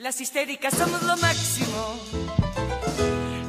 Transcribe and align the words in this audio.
Las 0.00 0.18
histéricas 0.18 0.72
somos 0.72 1.02
lo 1.02 1.14
máximo. 1.18 2.00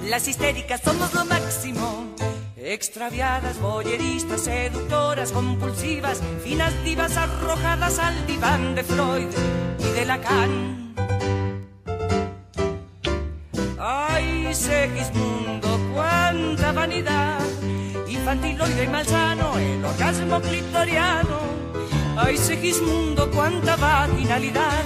Las 0.10 0.28
histéricas 0.28 0.81
somos 0.84 1.14
lo 1.14 1.24
máximo. 1.24 2.14
Extraviadas, 2.58 3.58
boyeristas, 3.62 4.41
seductoras, 4.41 5.31
compulsivas, 5.31 6.19
finas 6.43 6.73
divas 6.83 7.15
arrojadas 7.15 7.99
al 7.99 8.27
diván 8.27 8.75
de 8.75 8.83
Freud 8.83 9.29
y 9.79 9.91
de 9.93 10.05
Lacan. 10.05 10.93
Ay, 13.79 14.54
Segismundo, 14.54 15.79
cuánta 15.93 16.73
vanidad, 16.73 17.39
infantiloide 18.09 18.83
y 18.83 18.88
malsano, 18.89 19.57
el 19.57 19.86
orgasmo 19.86 20.41
clitoriano. 20.41 21.39
Ay, 22.18 22.36
Segismundo, 22.36 23.31
cuánta 23.31 23.77
vaginalidad, 23.77 24.83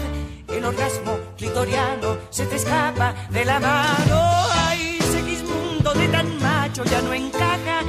el 0.57 0.65
orgasmo 0.65 1.17
clitoriano 1.37 2.17
se 2.29 2.45
te 2.45 2.55
escapa 2.55 3.13
de 3.29 3.45
la 3.45 3.59
mano. 3.59 4.21
Ay, 4.53 4.97
Segismundo, 5.01 5.93
de 5.93 6.07
tan 6.07 6.39
macho 6.39 6.83
ya 6.85 7.01
no 7.01 7.13
encaja. 7.13 7.81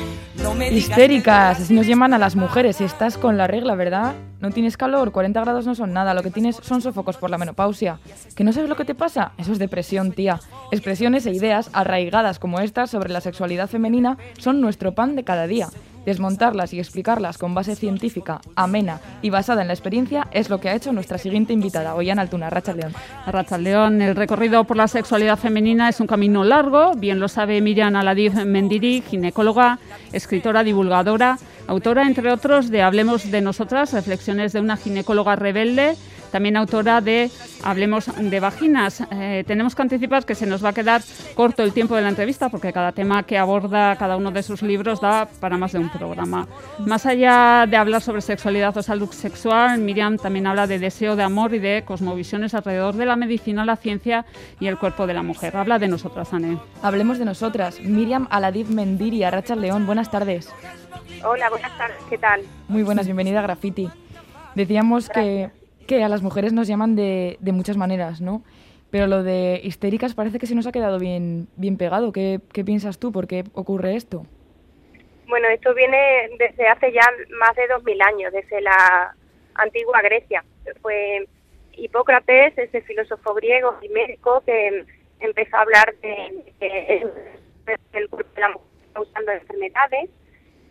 No 0.42 0.54
me 0.54 0.68
Histéricas, 0.70 1.60
así 1.60 1.74
nos 1.74 1.86
llaman 1.86 2.14
a 2.14 2.18
las 2.18 2.36
mujeres. 2.36 2.76
Si 2.76 2.84
estás 2.84 3.18
con 3.18 3.36
la 3.36 3.46
regla, 3.46 3.74
¿verdad? 3.74 4.14
No 4.40 4.50
tienes 4.50 4.76
calor, 4.76 5.12
40 5.12 5.40
grados 5.40 5.66
no 5.66 5.74
son 5.74 5.92
nada, 5.92 6.14
lo 6.14 6.22
que 6.22 6.30
tienes 6.30 6.56
son 6.56 6.82
sofocos 6.82 7.16
por 7.16 7.30
la 7.30 7.38
menopausia. 7.38 7.98
¿Que 8.34 8.44
no 8.44 8.52
sabes 8.52 8.68
lo 8.68 8.76
que 8.76 8.84
te 8.84 8.94
pasa? 8.94 9.32
Eso 9.38 9.52
es 9.52 9.58
depresión, 9.58 10.12
tía. 10.12 10.40
Expresiones 10.70 11.26
e 11.26 11.32
ideas 11.32 11.70
arraigadas 11.72 12.38
como 12.38 12.60
estas 12.60 12.90
sobre 12.90 13.10
la 13.10 13.20
sexualidad 13.20 13.68
femenina 13.68 14.18
son 14.38 14.60
nuestro 14.60 14.94
pan 14.94 15.16
de 15.16 15.24
cada 15.24 15.46
día. 15.46 15.68
Desmontarlas 16.06 16.72
y 16.72 16.78
explicarlas 16.78 17.36
con 17.36 17.52
base 17.52 17.74
científica, 17.74 18.40
amena 18.54 19.00
y 19.22 19.30
basada 19.30 19.62
en 19.62 19.66
la 19.66 19.74
experiencia 19.74 20.28
es 20.30 20.48
lo 20.48 20.60
que 20.60 20.68
ha 20.68 20.74
hecho 20.74 20.92
nuestra 20.92 21.18
siguiente 21.18 21.52
invitada, 21.52 21.96
Ollana 21.96 22.22
Altuna, 22.22 22.48
Racha 22.48 22.72
León. 22.72 22.94
Racha 23.26 23.58
León, 23.58 24.00
el 24.00 24.14
recorrido 24.14 24.62
por 24.64 24.76
la 24.76 24.86
sexualidad 24.86 25.36
femenina 25.36 25.88
es 25.88 26.00
un 26.00 26.06
camino 26.06 26.44
largo, 26.44 26.94
bien 26.94 27.18
lo 27.18 27.26
sabe 27.26 27.60
Miriam 27.60 27.96
Aladif 27.96 28.34
Mendiri, 28.34 29.02
ginecóloga, 29.02 29.80
escritora, 30.12 30.62
divulgadora, 30.62 31.38
autora, 31.66 32.06
entre 32.06 32.30
otros, 32.30 32.70
de 32.70 32.82
Hablemos 32.82 33.28
de 33.30 33.40
Nosotras, 33.40 33.92
reflexiones 33.92 34.52
de 34.52 34.60
una 34.60 34.76
ginecóloga 34.76 35.34
rebelde, 35.34 35.96
también 36.30 36.56
autora 36.56 37.00
de 37.00 37.30
Hablemos 37.62 38.10
de 38.16 38.40
Vaginas. 38.40 39.02
Eh, 39.10 39.44
tenemos 39.46 39.74
que 39.74 39.82
anticipar 39.82 40.24
que 40.24 40.34
se 40.34 40.46
nos 40.46 40.64
va 40.64 40.70
a 40.70 40.72
quedar 40.72 41.02
corto 41.34 41.62
el 41.62 41.72
tiempo 41.72 41.96
de 41.96 42.02
la 42.02 42.08
entrevista 42.08 42.48
porque 42.48 42.72
cada 42.72 42.92
tema 42.92 43.22
que 43.24 43.38
aborda 43.38 43.96
cada 43.96 44.16
uno 44.16 44.30
de 44.30 44.42
sus 44.42 44.62
libros 44.62 45.00
da 45.00 45.28
para 45.40 45.56
más 45.56 45.72
de 45.72 45.78
un 45.78 45.88
programa. 45.88 46.46
Más 46.78 47.06
allá 47.06 47.66
de 47.68 47.76
hablar 47.76 48.02
sobre 48.02 48.20
sexualidad 48.20 48.76
o 48.76 48.82
salud 48.82 49.10
sexual, 49.10 49.78
Miriam 49.78 50.16
también 50.18 50.46
habla 50.46 50.66
de 50.66 50.78
deseo 50.78 51.16
de 51.16 51.22
amor 51.22 51.54
y 51.54 51.58
de 51.58 51.84
cosmovisiones 51.84 52.54
alrededor 52.54 52.94
de 52.94 53.06
la 53.06 53.16
medicina, 53.16 53.64
la 53.64 53.76
ciencia 53.76 54.24
y 54.60 54.66
el 54.66 54.78
cuerpo 54.78 55.06
de 55.06 55.14
la 55.14 55.22
mujer. 55.22 55.56
Habla 55.56 55.78
de 55.78 55.88
nosotras, 55.88 56.32
Anne. 56.32 56.58
Hablemos 56.82 57.18
de 57.18 57.24
nosotras. 57.24 57.80
Miriam 57.80 58.26
Aladif 58.30 58.68
Mendiri, 58.68 59.28
Racha 59.28 59.56
León, 59.56 59.86
buenas 59.86 60.10
tardes. 60.10 60.52
Hola, 61.24 61.48
buenas 61.50 61.76
tardes, 61.76 61.96
¿qué 62.08 62.18
tal? 62.18 62.42
Muy 62.68 62.82
buenas, 62.82 63.06
bienvenida 63.06 63.40
a 63.40 63.42
Graffiti. 63.42 63.88
Decíamos 64.54 65.08
que, 65.08 65.50
que, 65.86 66.02
a 66.02 66.08
las 66.08 66.22
mujeres 66.22 66.52
nos 66.52 66.68
llaman 66.68 66.96
de, 66.96 67.36
de, 67.40 67.52
muchas 67.52 67.76
maneras, 67.76 68.20
¿no? 68.20 68.42
Pero 68.90 69.06
lo 69.06 69.22
de 69.22 69.60
histéricas 69.62 70.14
parece 70.14 70.38
que 70.38 70.46
se 70.46 70.54
nos 70.54 70.66
ha 70.66 70.72
quedado 70.72 70.98
bien, 70.98 71.48
bien 71.56 71.76
pegado. 71.76 72.12
¿Qué, 72.12 72.40
¿Qué 72.52 72.64
piensas 72.64 72.98
tú? 72.98 73.12
¿Por 73.12 73.26
qué 73.26 73.44
ocurre 73.54 73.96
esto? 73.96 74.26
Bueno, 75.28 75.48
esto 75.48 75.74
viene 75.74 76.30
desde 76.38 76.68
hace 76.68 76.92
ya 76.92 77.02
más 77.38 77.56
de 77.56 77.66
dos 77.66 77.82
mil 77.84 78.00
años, 78.00 78.32
desde 78.32 78.60
la 78.60 79.14
antigua 79.54 80.00
Grecia. 80.02 80.44
Fue 80.82 81.26
Hipócrates, 81.72 82.56
ese 82.56 82.80
filósofo 82.82 83.34
griego 83.34 83.76
y 83.82 83.88
médico 83.88 84.42
que 84.46 84.84
empezó 85.20 85.56
a 85.56 85.62
hablar 85.62 85.94
de 86.00 86.52
que 86.60 87.02
el 87.92 88.08
cuerpo 88.08 88.32
de 88.34 88.40
la 88.40 88.48
mujer 88.48 88.66
causando 88.92 89.32
enfermedades 89.32 90.10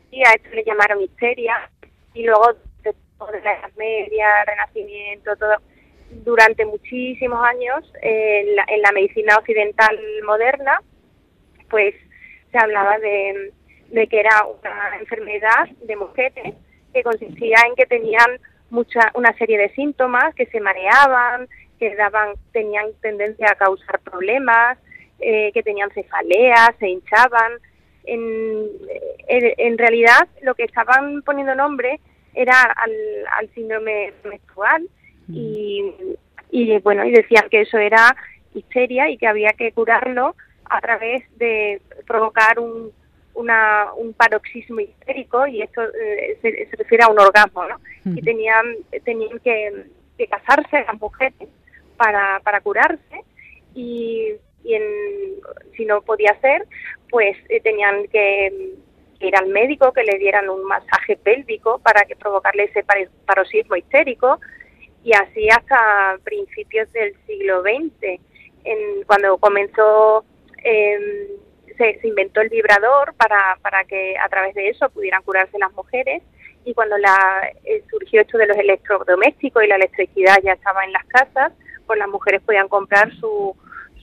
y 0.09 0.22
a 0.25 0.31
esto 0.31 0.50
le 0.53 0.63
llamaron 0.63 1.01
histeria 1.01 1.69
y 2.13 2.23
luego 2.23 2.56
toda 3.18 3.40
la 3.40 3.53
Edad 3.53 3.72
Media, 3.78 4.28
Renacimiento, 4.46 5.36
todo 5.36 5.56
durante 6.24 6.66
muchísimos 6.66 7.44
años 7.46 7.92
en, 8.02 8.56
la, 8.56 8.66
en 8.68 8.81
la 8.81 8.92
medicina 8.92 9.38
occidental 9.38 10.00
moderna, 10.26 10.81
pues 11.70 11.96
se 12.52 12.58
hablaba 12.58 12.98
de, 13.00 13.52
de 13.90 14.08
que 14.08 14.20
era 14.20 14.46
una 14.46 14.98
enfermedad 15.00 15.68
de 15.81 15.96
mujeres 15.96 16.53
que 16.94 17.03
consistía 17.03 17.58
en 17.68 17.76
que 17.76 17.86
tenían 17.86 18.40
mucha 18.70 19.12
una 19.14 19.34
serie 19.38 19.58
de 19.58 19.70
síntomas 19.74 20.34
que 20.36 20.46
se 20.47 20.59
mareaban, 20.59 21.47
que 21.80 21.96
daban 21.96 22.34
tenían 22.52 22.88
tendencia 23.02 23.47
a 23.52 23.56
causar 23.56 24.00
problemas, 24.00 24.78
eh, 25.20 25.52
que 25.53 25.64
tenían 25.64 25.92
cefaleas, 25.92 26.72
se 26.80 26.90
hinchaban. 26.90 27.53
En, 28.08 28.70
en, 29.28 29.78
realidad 29.80 30.28
lo 30.44 30.53
que 30.53 30.64
estaban 30.64 31.24
poniendo 31.24 31.56
nombre 31.56 32.00
era 32.35 32.62
al, 32.62 32.91
al 33.38 33.50
síndrome 33.53 34.13
menstrual 34.23 34.88
y, 35.29 35.94
y 36.51 36.78
bueno 36.79 37.06
y 37.06 37.12
decían 37.12 37.47
que 37.50 37.62
eso 37.62 37.78
era 37.78 38.16
histeria 38.53 39.09
y 39.09 39.18
que 39.18 39.28
había 39.28 39.51
que 39.51 39.72
curarlo 39.72 40.35
a 40.66 40.81
través 40.81 41.23
de 41.38 41.81
provocar 42.06 42.59
un, 42.59 42.91
una, 43.35 43.94
un 43.96 44.13
paroxismo 44.13 44.79
histérico 44.79 45.46
y 45.46 45.62
esto 45.62 45.81
eh, 45.84 46.38
se, 46.41 46.68
se, 46.68 46.75
refiere 46.75 47.03
a 47.03 47.09
un 47.09 47.19
orgasmo, 47.19 47.66
¿no? 47.66 47.79
Y 48.06 48.22
tenían, 48.22 48.66
tenían 49.03 49.40
que, 49.40 49.85
que, 50.17 50.28
casarse 50.28 50.85
las 50.85 51.00
mujeres 51.00 51.50
para, 51.97 52.40
para 52.44 52.62
curarse 52.62 53.23
y, 53.73 54.34
y 54.63 54.73
en, 54.73 54.84
si 55.75 55.85
no 55.85 56.02
podía 56.02 56.40
ser, 56.40 56.66
pues 57.09 57.38
eh, 57.50 57.59
tenían 57.62 58.07
que, 58.07 58.73
que, 59.20 59.28
ir 59.28 59.36
al 59.36 59.48
médico, 59.48 59.94
que 59.94 60.03
le 60.03 60.18
dieran 60.18 60.50
un 60.50 60.64
masaje 60.64 61.18
pélvico 61.18 61.80
para 61.80 62.06
que 62.06 62.16
provocarle 62.16 62.66
ese 62.66 62.84
paroxismo 63.26 63.76
histérico 63.76 64.40
y 65.03 65.14
así 65.14 65.48
hasta 65.50 66.18
principios 66.24 66.92
del 66.94 67.16
siglo 67.26 67.62
XX, 67.62 68.20
en, 68.64 69.03
cuando 69.06 69.38
comenzó... 69.38 70.26
Eh, 70.64 71.28
se, 71.78 72.00
se, 72.00 72.08
inventó 72.08 72.40
el 72.40 72.48
vibrador 72.48 73.14
para, 73.16 73.58
para 73.62 73.84
que 73.84 74.18
a 74.18 74.30
través 74.30 74.56
de 74.56 74.70
eso 74.70 74.90
pudieran 74.92 75.22
curarse 75.24 75.59
las 75.59 75.74
mujeres 75.74 76.24
y 76.66 76.74
cuando 76.74 76.97
la, 76.97 77.52
eh, 77.64 77.84
surgió 77.90 78.22
esto 78.22 78.38
de 78.40 78.47
los 78.47 78.58
electrodomésticos 78.58 79.64
y 79.64 79.68
la 79.68 79.76
electricidad 79.76 80.38
ya 80.44 80.53
estaba 80.53 80.84
en 80.84 80.92
las 80.92 81.06
casas, 81.06 81.53
pues 81.86 82.00
las 82.00 82.08
mujeres 82.08 82.42
podían 82.42 82.68
comprar 82.68 83.14
su, 83.16 83.56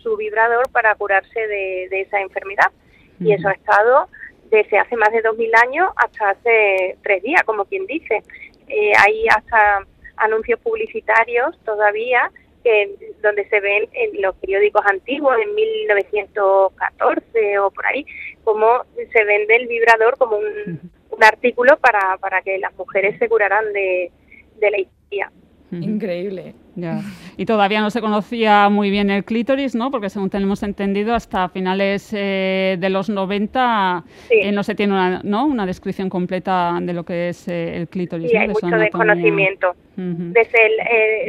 su 0.02 0.16
vibrador 0.16 0.70
para 0.70 0.94
curarse 0.94 1.40
de, 1.40 1.88
de 1.90 2.00
esa 2.02 2.20
enfermedad. 2.20 2.70
Y 3.18 3.32
eso 3.32 3.48
ha 3.48 3.52
estado 3.52 4.08
desde 4.52 4.78
hace 4.78 4.96
más 4.96 5.10
de 5.10 5.22
2000 5.22 5.54
años 5.56 5.88
hasta 5.96 6.30
hace 6.30 6.96
tres 7.02 7.22
días, 7.22 7.42
como 7.44 7.64
quien 7.64 7.86
dice. 7.86 8.22
Eh, 8.68 8.92
hay 8.98 9.26
hasta 9.28 9.86
anuncios 10.16 10.60
publicitarios 10.60 11.58
todavía 11.64 12.30
que 12.62 12.94
donde 13.22 13.48
se 13.48 13.60
ven 13.60 13.88
en 13.92 14.22
los 14.22 14.36
periódicos 14.36 14.82
antiguos, 14.86 15.36
en 15.42 15.54
1914 15.54 17.58
o 17.58 17.70
por 17.70 17.86
ahí, 17.86 18.06
como 18.44 18.84
se 18.94 19.24
vende 19.24 19.56
el 19.56 19.66
vibrador 19.66 20.16
como 20.16 20.36
un, 20.36 20.92
un 21.10 21.24
artículo 21.24 21.76
para, 21.78 22.18
para 22.18 22.40
que 22.42 22.58
las 22.58 22.72
mujeres 22.76 23.18
se 23.18 23.28
curaran 23.28 23.72
de, 23.72 24.12
de 24.58 24.70
la 24.70 24.78
histeria. 24.78 25.32
Increíble. 25.72 26.54
Ya. 26.74 27.00
Y 27.36 27.46
todavía 27.46 27.80
no 27.80 27.90
se 27.90 28.00
conocía 28.00 28.68
muy 28.68 28.90
bien 28.90 29.10
el 29.10 29.24
clítoris, 29.24 29.74
¿no? 29.74 29.90
Porque 29.90 30.10
según 30.10 30.30
tenemos 30.30 30.62
entendido, 30.62 31.14
hasta 31.14 31.48
finales 31.48 32.10
eh, 32.12 32.76
de 32.78 32.90
los 32.90 33.08
90 33.08 34.04
sí. 34.28 34.34
eh, 34.42 34.52
no 34.52 34.62
se 34.62 34.74
tiene 34.74 34.92
una, 34.92 35.20
¿no? 35.22 35.46
una 35.46 35.66
descripción 35.66 36.08
completa 36.08 36.78
de 36.80 36.92
lo 36.92 37.04
que 37.04 37.28
es 37.28 37.48
eh, 37.48 37.76
el 37.76 37.88
clítoris. 37.88 38.30
Sí, 38.30 38.34
¿no? 38.34 38.40
hay 38.40 38.48
de 38.48 38.54
mucho 38.54 38.76
desconocimiento. 38.76 39.74
Uh 39.96 40.00
-huh. 40.00 40.32
Desde 40.32 40.66
el, 40.66 40.72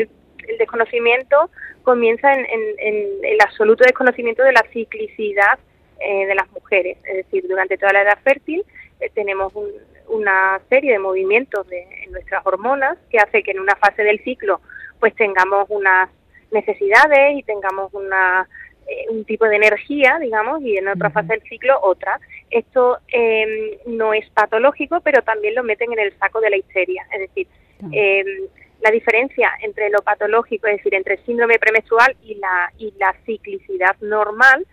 el 0.02 0.10
el 0.48 0.58
desconocimiento 0.58 1.50
comienza 1.84 2.34
en, 2.34 2.40
en, 2.40 2.62
en, 2.80 3.06
el 3.24 3.38
absoluto 3.42 3.84
desconocimiento 3.84 4.44
de 4.44 4.54
la 4.54 4.64
ciclicidad 4.72 5.60
eh, 6.00 6.26
de 6.26 6.36
las 6.36 6.50
mujeres. 6.52 6.98
Es 7.06 7.18
decir, 7.18 7.46
durante 7.48 7.78
toda 7.78 7.94
la 7.94 8.02
edad 8.02 8.20
fértil 8.24 8.64
eh, 9.00 9.10
tenemos 9.14 9.54
un, 9.56 9.68
una 10.08 10.60
serie 10.70 10.94
de 10.94 11.00
movimientos 11.00 11.68
de 11.68 11.82
en 12.04 12.12
nuestras 12.12 12.46
hormonas 12.46 12.98
que 13.10 13.18
hace 13.18 13.44
que 13.44 13.52
en 13.52 13.60
una 13.60 13.76
fase 13.76 14.04
del 14.04 14.20
ciclo 14.24 14.62
pues 15.00 15.16
tengamos 15.16 15.66
unas 15.70 16.10
necesidades 16.52 17.38
y 17.38 17.44
tengamos 17.44 17.94
una 17.94 18.48
eh, 18.88 19.06
un 19.10 19.24
tipo 19.24 19.46
de 19.46 19.56
energía, 19.56 20.18
digamos, 20.20 20.62
y 20.62 20.78
en 20.78 20.88
otra 20.90 21.08
uh 21.08 21.12
-huh. 21.12 21.14
fase 21.14 21.28
del 21.28 21.42
ciclo 21.44 21.80
otra. 21.82 22.20
Esto 22.50 22.98
eh, 23.08 23.80
no 23.86 24.14
es 24.14 24.30
patológico, 24.32 25.00
pero 25.02 25.22
también 25.22 25.56
lo 25.56 25.64
meten 25.64 25.92
en 25.94 26.00
el 26.00 26.18
saco 26.20 26.42
de 26.42 26.50
la 26.50 26.58
histeria. 26.58 27.06
Es 27.12 27.20
decir, 27.20 27.48
uh 27.82 27.88
-huh 27.88 28.50
la 28.84 28.92
diferencia 28.92 29.50
entre 29.62 29.90
lo 29.90 30.02
patológico, 30.02 30.68
es 30.68 30.78
decir, 30.78 30.94
entre 30.94 31.16
el 31.16 31.26
síndrome 31.26 31.58
premenstrual 31.58 32.16
y 32.22 32.36
la, 32.36 32.72
y 32.78 32.94
la 33.00 33.16
ciclicidad 33.26 33.96
normal, 34.02 34.68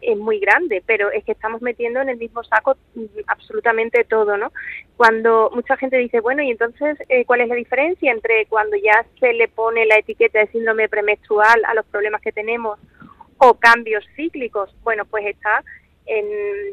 es 0.00 0.16
muy 0.16 0.38
grande, 0.38 0.82
pero 0.86 1.10
es 1.10 1.24
que 1.24 1.32
estamos 1.32 1.62
metiendo 1.62 2.00
en 2.00 2.08
el 2.08 2.16
mismo 2.16 2.42
saco 2.44 2.76
mm, 2.94 3.04
absolutamente 3.26 4.04
todo, 4.04 4.36
¿no? 4.36 4.52
Cuando 4.96 5.50
mucha 5.54 5.76
gente 5.76 5.96
dice, 5.98 6.20
bueno, 6.20 6.42
y 6.42 6.50
entonces, 6.50 6.98
eh, 7.08 7.24
¿cuál 7.24 7.42
es 7.42 7.48
la 7.48 7.54
diferencia 7.54 8.12
entre 8.12 8.46
cuando 8.46 8.76
ya 8.76 9.04
se 9.18 9.32
le 9.32 9.48
pone 9.48 9.86
la 9.86 9.98
etiqueta 9.98 10.38
de 10.38 10.48
síndrome 10.48 10.88
premenstrual 10.88 11.62
a 11.66 11.74
los 11.74 11.86
problemas 11.86 12.20
que 12.22 12.32
tenemos 12.32 12.78
o 13.38 13.54
cambios 13.54 14.04
cíclicos? 14.16 14.74
Bueno, 14.82 15.04
pues 15.04 15.26
está 15.26 15.62
en, 16.06 16.26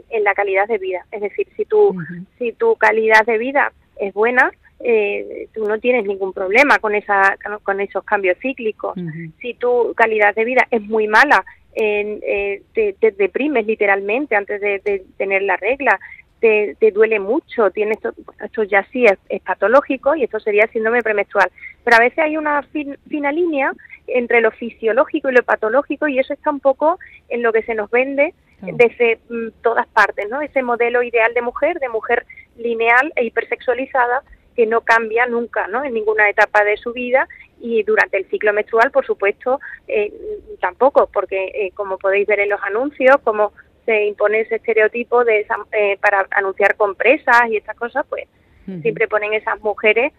en 0.09 0.23
la 0.23 0.33
calidad 0.33 0.68
de 0.68 0.77
vida. 0.77 1.06
Es 1.12 1.21
decir, 1.21 1.47
si 1.56 1.65
tu, 1.65 1.95
si 2.38 2.53
tu 2.53 2.75
calidad 2.75 3.25
de 3.25 3.38
vida 3.38 3.71
es 3.97 4.13
buena, 4.13 4.51
eh, 4.80 5.47
tú 5.53 5.68
no 5.68 5.80
tienes 5.80 6.06
ningún 6.06 6.33
problema 6.33 6.77
con 6.77 6.94
esa 6.94 7.38
con 7.63 7.81
esos 7.81 8.03
cambios 8.03 8.38
cíclicos. 8.39 8.95
Si 9.41 9.56
tu 9.56 9.94
calidad 9.95 10.35
de 10.35 10.45
vida 10.45 10.68
es 10.69 10.81
muy 10.81 11.07
mala, 11.07 11.44
eh, 11.79 12.62
te, 12.74 13.12
deprimes 13.12 13.65
literalmente 13.65 14.35
antes 14.35 14.59
de, 14.59 15.03
tener 15.18 15.44
la 15.44 15.57
regla, 15.57 16.00
te, 16.39 16.75
duele 16.94 17.19
mucho, 17.19 17.71
tienes 17.71 17.97
esto, 18.44 18.63
ya 18.63 18.83
sí 18.91 19.06
es, 19.06 19.41
patológico 19.41 20.15
y 20.15 20.24
esto 20.24 20.39
sería 20.39 20.68
síndrome 20.68 21.01
premenstrual. 21.01 21.51
Pero 21.83 21.97
a 21.97 22.01
veces 22.01 22.19
hay 22.19 22.38
una 22.38 22.63
fina 22.63 23.31
línea 23.31 23.71
entre 24.07 24.41
lo 24.41 24.51
fisiológico 24.51 25.29
y 25.29 25.33
lo 25.33 25.44
patológico 25.44 26.07
y 26.07 26.19
eso 26.19 26.33
está 26.33 26.50
un 26.50 26.59
poco 26.59 26.97
en 27.29 27.44
lo 27.44 27.51
que 27.53 27.63
se 27.63 27.75
nos 27.75 27.91
vende 27.91 28.33
desde 28.62 29.19
mm, 29.30 29.62
todas 29.62 29.88
partes, 29.88 30.27
¿no? 30.30 30.41
Ese 30.41 30.63
modelo 30.63 31.03
ideal 31.03 31.33
de 31.33 31.41
mujer, 31.41 31.80
de 31.80 31.89
mujer 31.89 32.25
lineal 32.57 33.13
e 33.15 33.25
hipersexualizada 33.25 34.23
que 34.57 34.65
no 34.65 34.81
cambia 34.81 35.27
nunca, 35.27 35.68
¿no? 35.68 35.86
En 35.86 35.94
ninguna 35.94 36.27
etapa 36.27 36.63
de 36.63 36.77
su 36.77 36.92
vida 36.92 37.27
y 37.62 37.83
durante 37.83 38.18
el 38.18 38.25
ciclo 38.27 38.51
menstrual, 38.54 38.89
por 38.89 39.06
supuesto, 39.06 39.59
eh, 39.88 40.12
tampoco, 40.59 41.07
porque 41.13 41.51
eh, 41.54 41.71
como 41.75 42.00
podéis 42.00 42.25
ver 42.25 42.39
en 42.39 42.50
los 42.50 42.59
anuncios, 42.63 43.18
como 43.24 43.54
se 43.86 44.06
impone 44.06 44.42
ese 44.42 44.56
estereotipo 44.56 45.24
de 45.24 45.45
eh, 45.74 45.98
para 46.01 46.25
anunciar 46.31 46.75
compresas 46.75 47.50
y 47.50 47.57
estas 47.57 47.77
cosas, 47.77 48.04
pues 48.09 48.27
siempre 48.81 49.07
ponen 49.07 49.33
esas 49.33 49.62
mujeres 49.62 50.12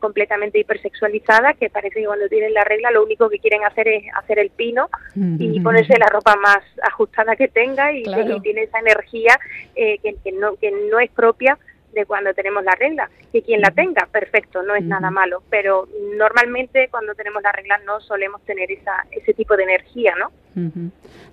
completamente 0.00 0.58
hipersexualizadas 0.58 1.56
que 1.58 1.70
parece 1.70 2.00
que 2.00 2.06
cuando 2.06 2.28
tienen 2.28 2.52
la 2.52 2.64
regla 2.64 2.90
lo 2.90 3.04
único 3.04 3.28
que 3.28 3.38
quieren 3.38 3.64
hacer 3.64 3.86
es 3.86 4.04
hacer 4.16 4.40
el 4.40 4.50
pino 4.50 4.88
y 5.14 5.60
ponerse 5.60 5.96
la 5.96 6.08
ropa 6.08 6.34
más 6.36 6.58
ajustada 6.82 7.36
que 7.36 7.46
tenga 7.46 7.92
y, 7.92 8.02
tiene 8.42 8.62
esa 8.62 8.80
energía 8.80 9.38
que, 9.76 10.16
que, 10.24 10.32
no, 10.32 10.56
que 10.56 10.72
no 10.90 10.98
es 10.98 11.10
propia 11.10 11.56
de 11.92 12.06
cuando 12.06 12.34
tenemos 12.34 12.64
la 12.64 12.74
regla. 12.74 13.10
Que 13.32 13.42
quien 13.42 13.60
la 13.60 13.70
tenga, 13.70 14.06
perfecto, 14.06 14.62
no 14.62 14.74
es 14.74 14.84
nada 14.84 15.10
malo, 15.10 15.42
pero 15.50 15.88
normalmente 16.16 16.88
cuando 16.90 17.14
tenemos 17.14 17.42
la 17.42 17.52
regla 17.52 17.78
no 17.86 18.00
solemos 18.00 18.42
tener 18.42 18.70
esa, 18.70 19.06
ese 19.10 19.34
tipo 19.34 19.56
de 19.56 19.64
energía, 19.64 20.14
¿no? 20.18 20.30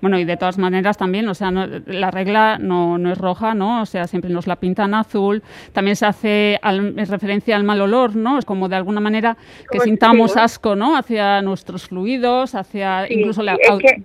Bueno, 0.01 0.19
y 0.19 0.25
de 0.25 0.37
todas 0.37 0.59
maneras 0.59 0.97
también, 0.97 1.27
o 1.27 1.33
sea, 1.33 1.49
la 1.51 2.11
regla 2.11 2.57
no, 2.59 2.99
no 2.99 3.11
es 3.11 3.17
roja, 3.17 3.55
¿no? 3.55 3.81
O 3.81 3.85
sea, 3.87 4.05
siempre 4.05 4.29
nos 4.29 4.45
la 4.45 4.57
pintan 4.57 4.93
azul. 4.93 5.41
También 5.73 5.95
se 5.95 6.05
hace 6.05 6.59
referencia 7.09 7.55
al 7.55 7.63
mal 7.63 7.81
olor, 7.81 8.15
¿no? 8.15 8.37
Es 8.37 8.45
como 8.45 8.69
de 8.69 8.75
alguna 8.75 9.01
manera 9.01 9.35
que 9.71 9.79
sintamos 9.79 10.37
asco, 10.37 10.75
¿no? 10.75 10.95
Hacia 10.95 11.41
nuestros 11.41 11.87
fluidos, 11.87 12.53
hacia 12.53 13.11
incluso 13.11 13.41
la... 13.41 13.55
Es 13.55 13.69
que 13.79 14.03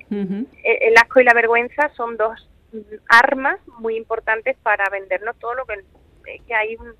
el 0.65 0.97
asco 0.97 1.21
y 1.21 1.25
la 1.25 1.35
vergüenza 1.35 1.91
son 1.97 2.17
dos 2.17 2.49
armas 3.09 3.59
muy 3.79 3.97
importantes 3.97 4.57
para 4.63 4.89
vendernos 4.91 5.37
todo 5.39 5.55
lo 5.55 5.65
que 5.67 5.75
que 6.47 6.55
hay 6.55 6.77
un, 6.77 6.95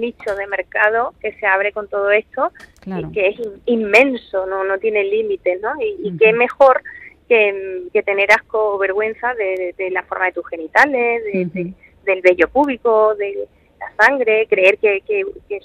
nicho 0.00 0.34
de 0.36 0.46
mercado 0.46 1.14
que 1.20 1.32
se 1.32 1.46
abre 1.46 1.72
con 1.72 1.88
todo 1.88 2.10
esto 2.10 2.52
y 2.84 3.12
que 3.12 3.28
es 3.28 3.36
inmenso, 3.64 4.44
no, 4.46 4.62
no 4.62 4.78
tiene 4.78 5.02
límites, 5.04 5.58
¿no? 5.62 5.70
Y, 5.80 6.16
qué 6.18 6.34
mejor 6.34 6.82
que, 7.28 8.02
tener 8.04 8.30
asco 8.30 8.74
o 8.74 8.78
vergüenza 8.78 9.34
de, 9.34 9.90
la 9.90 10.02
forma 10.02 10.26
de 10.26 10.32
tus 10.32 10.46
genitales, 10.48 11.22
del 12.04 12.20
vello 12.22 12.48
púbico, 12.48 13.14
de 13.14 13.48
la 13.78 14.04
sangre, 14.04 14.46
creer 14.48 14.76
que, 14.76 15.02
que, 15.06 15.60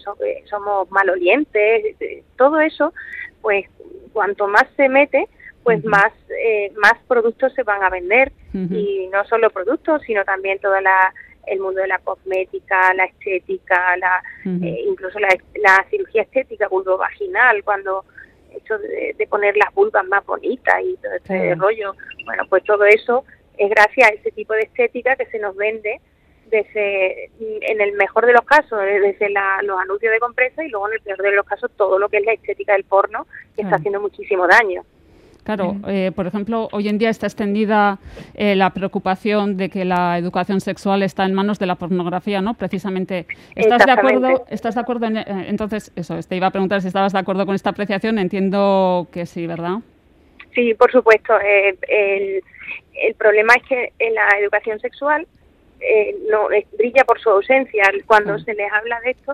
somos 0.46 0.90
malolientes, 0.92 1.98
todo 2.38 2.62
eso, 2.62 2.94
pues 3.42 3.66
cuanto 4.14 4.48
más 4.48 4.66
se 4.78 4.88
mete, 4.88 5.28
pues 5.64 5.84
más 5.84 6.14
eh, 6.30 6.72
más 6.78 6.94
productos 7.08 7.54
se 7.54 7.64
van 7.64 7.84
a 7.84 7.90
vender. 7.90 8.32
Y 8.54 9.10
no 9.12 9.26
solo 9.26 9.50
productos, 9.50 10.02
sino 10.04 10.24
también 10.24 10.60
toda 10.60 10.80
la 10.80 11.14
el 11.48 11.60
mundo 11.60 11.82
de 11.82 11.88
la 11.88 12.00
cosmética, 12.00 12.94
la 12.94 13.06
estética, 13.06 13.98
la, 13.98 14.24
eh, 14.46 14.86
incluso 14.88 15.20
la, 15.20 15.30
la, 15.56 15.86
cirugía 15.90 16.24
estética 16.24 16.68
vulvovaginal, 16.68 17.64
cuando 17.64 18.06
hecho 18.56 18.78
de, 18.78 19.28
poner 19.30 19.56
las 19.58 19.74
vulvas 19.74 20.06
más 20.08 20.26
bonitas 20.26 20.76
y 20.84 20.96
todo 20.98 21.14
ese 21.14 21.56
rollo. 21.56 21.96
Bueno, 22.26 22.44
pues 22.50 22.64
todo 22.64 22.86
eso 22.86 23.26
es 23.58 23.70
gracias 23.70 24.10
a 24.10 24.14
ese 24.14 24.32
tipo 24.32 24.54
de 24.54 24.62
estética 24.62 25.16
que 25.16 25.26
se 25.28 25.40
nos 25.40 25.56
vende 25.56 26.00
desde, 26.48 27.32
en 27.40 27.82
el 27.82 27.94
mejor 27.94 28.26
de 28.26 28.34
los 28.34 28.46
casos, 28.46 28.80
desde 28.82 29.30
la, 29.30 29.62
los 29.64 29.80
anuncios 29.80 30.12
de 30.12 30.20
compresa 30.20 30.64
y 30.64 30.70
luego 30.70 30.88
en 30.88 30.96
el 30.96 31.02
peor 31.02 31.22
de 31.22 31.32
los 31.32 31.46
casos 31.46 31.72
todo 31.76 31.98
lo 32.00 32.10
que 32.10 32.18
es 32.18 32.26
la 32.26 32.34
estética 32.34 32.74
del 32.74 32.84
porno, 32.84 33.28
que 33.56 33.64
está 33.64 33.78
haciendo 33.78 34.00
muchísimo 34.00 34.48
daño. 34.48 34.84
Claro, 35.46 35.76
eh, 35.88 36.12
por 36.16 36.26
ejemplo, 36.26 36.70
hoy 36.72 36.90
en 36.90 36.98
día 36.98 37.12
está 37.12 37.28
extendida 37.28 38.00
eh, 38.34 38.56
la 38.56 38.72
preocupación 38.72 39.58
de 39.58 39.70
que 39.70 39.86
la 39.86 40.18
educación 40.18 40.60
sexual 40.60 41.04
está 41.04 41.24
en 41.24 41.36
manos 41.36 41.60
de 41.60 41.68
la 41.68 41.76
pornografía, 41.76 42.42
¿no? 42.42 42.56
Precisamente. 42.56 43.28
¿Estás 43.54 43.86
de 43.86 43.92
acuerdo? 43.92 44.48
¿Estás 44.50 44.74
de 44.74 44.82
acuerdo? 44.82 45.06
En, 45.06 45.18
eh, 45.18 45.26
entonces, 45.48 45.92
eso, 45.96 46.18
te 46.28 46.36
iba 46.36 46.48
a 46.48 46.52
preguntar 46.52 46.82
si 46.82 46.88
estabas 46.88 47.14
de 47.14 47.20
acuerdo 47.20 47.46
con 47.46 47.54
esta 47.54 47.70
apreciación. 47.70 48.18
Entiendo 48.18 49.08
que 49.12 49.28
sí, 49.28 49.46
¿verdad? 49.46 49.82
Sí, 50.56 50.74
por 50.74 50.92
supuesto. 50.92 51.36
el, 51.40 52.42
problema 53.16 53.54
es 53.54 53.64
que 53.70 53.94
en 54.00 54.16
la 54.16 54.28
educación 54.42 54.80
sexual 54.80 55.28
no 56.32 56.48
brilla 56.76 57.04
por 57.06 57.20
su 57.20 57.30
ausencia. 57.30 57.84
Cuando 58.08 58.40
se 58.40 58.56
les 58.56 58.72
habla 58.74 59.00
de 59.02 59.12
esto, 59.12 59.34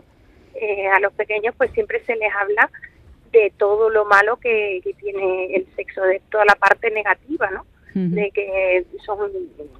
a 0.94 1.00
los 1.00 1.14
pequeños, 1.14 1.56
pues 1.58 1.72
siempre 1.72 2.04
se 2.04 2.18
les 2.18 2.34
habla 2.36 2.70
de 3.32 3.54
todo 3.58 3.90
lo 3.90 4.06
malo 4.06 4.38
que, 4.38 4.82
tiene 5.00 5.56
el 5.56 5.68
sexo, 5.76 6.02
de 6.04 6.22
toda 6.30 6.46
la 6.46 6.56
parte 6.56 6.92
negativa, 6.92 7.50
¿no? 7.52 7.66
De 7.94 8.32
que 8.32 8.86
son, 9.06 9.30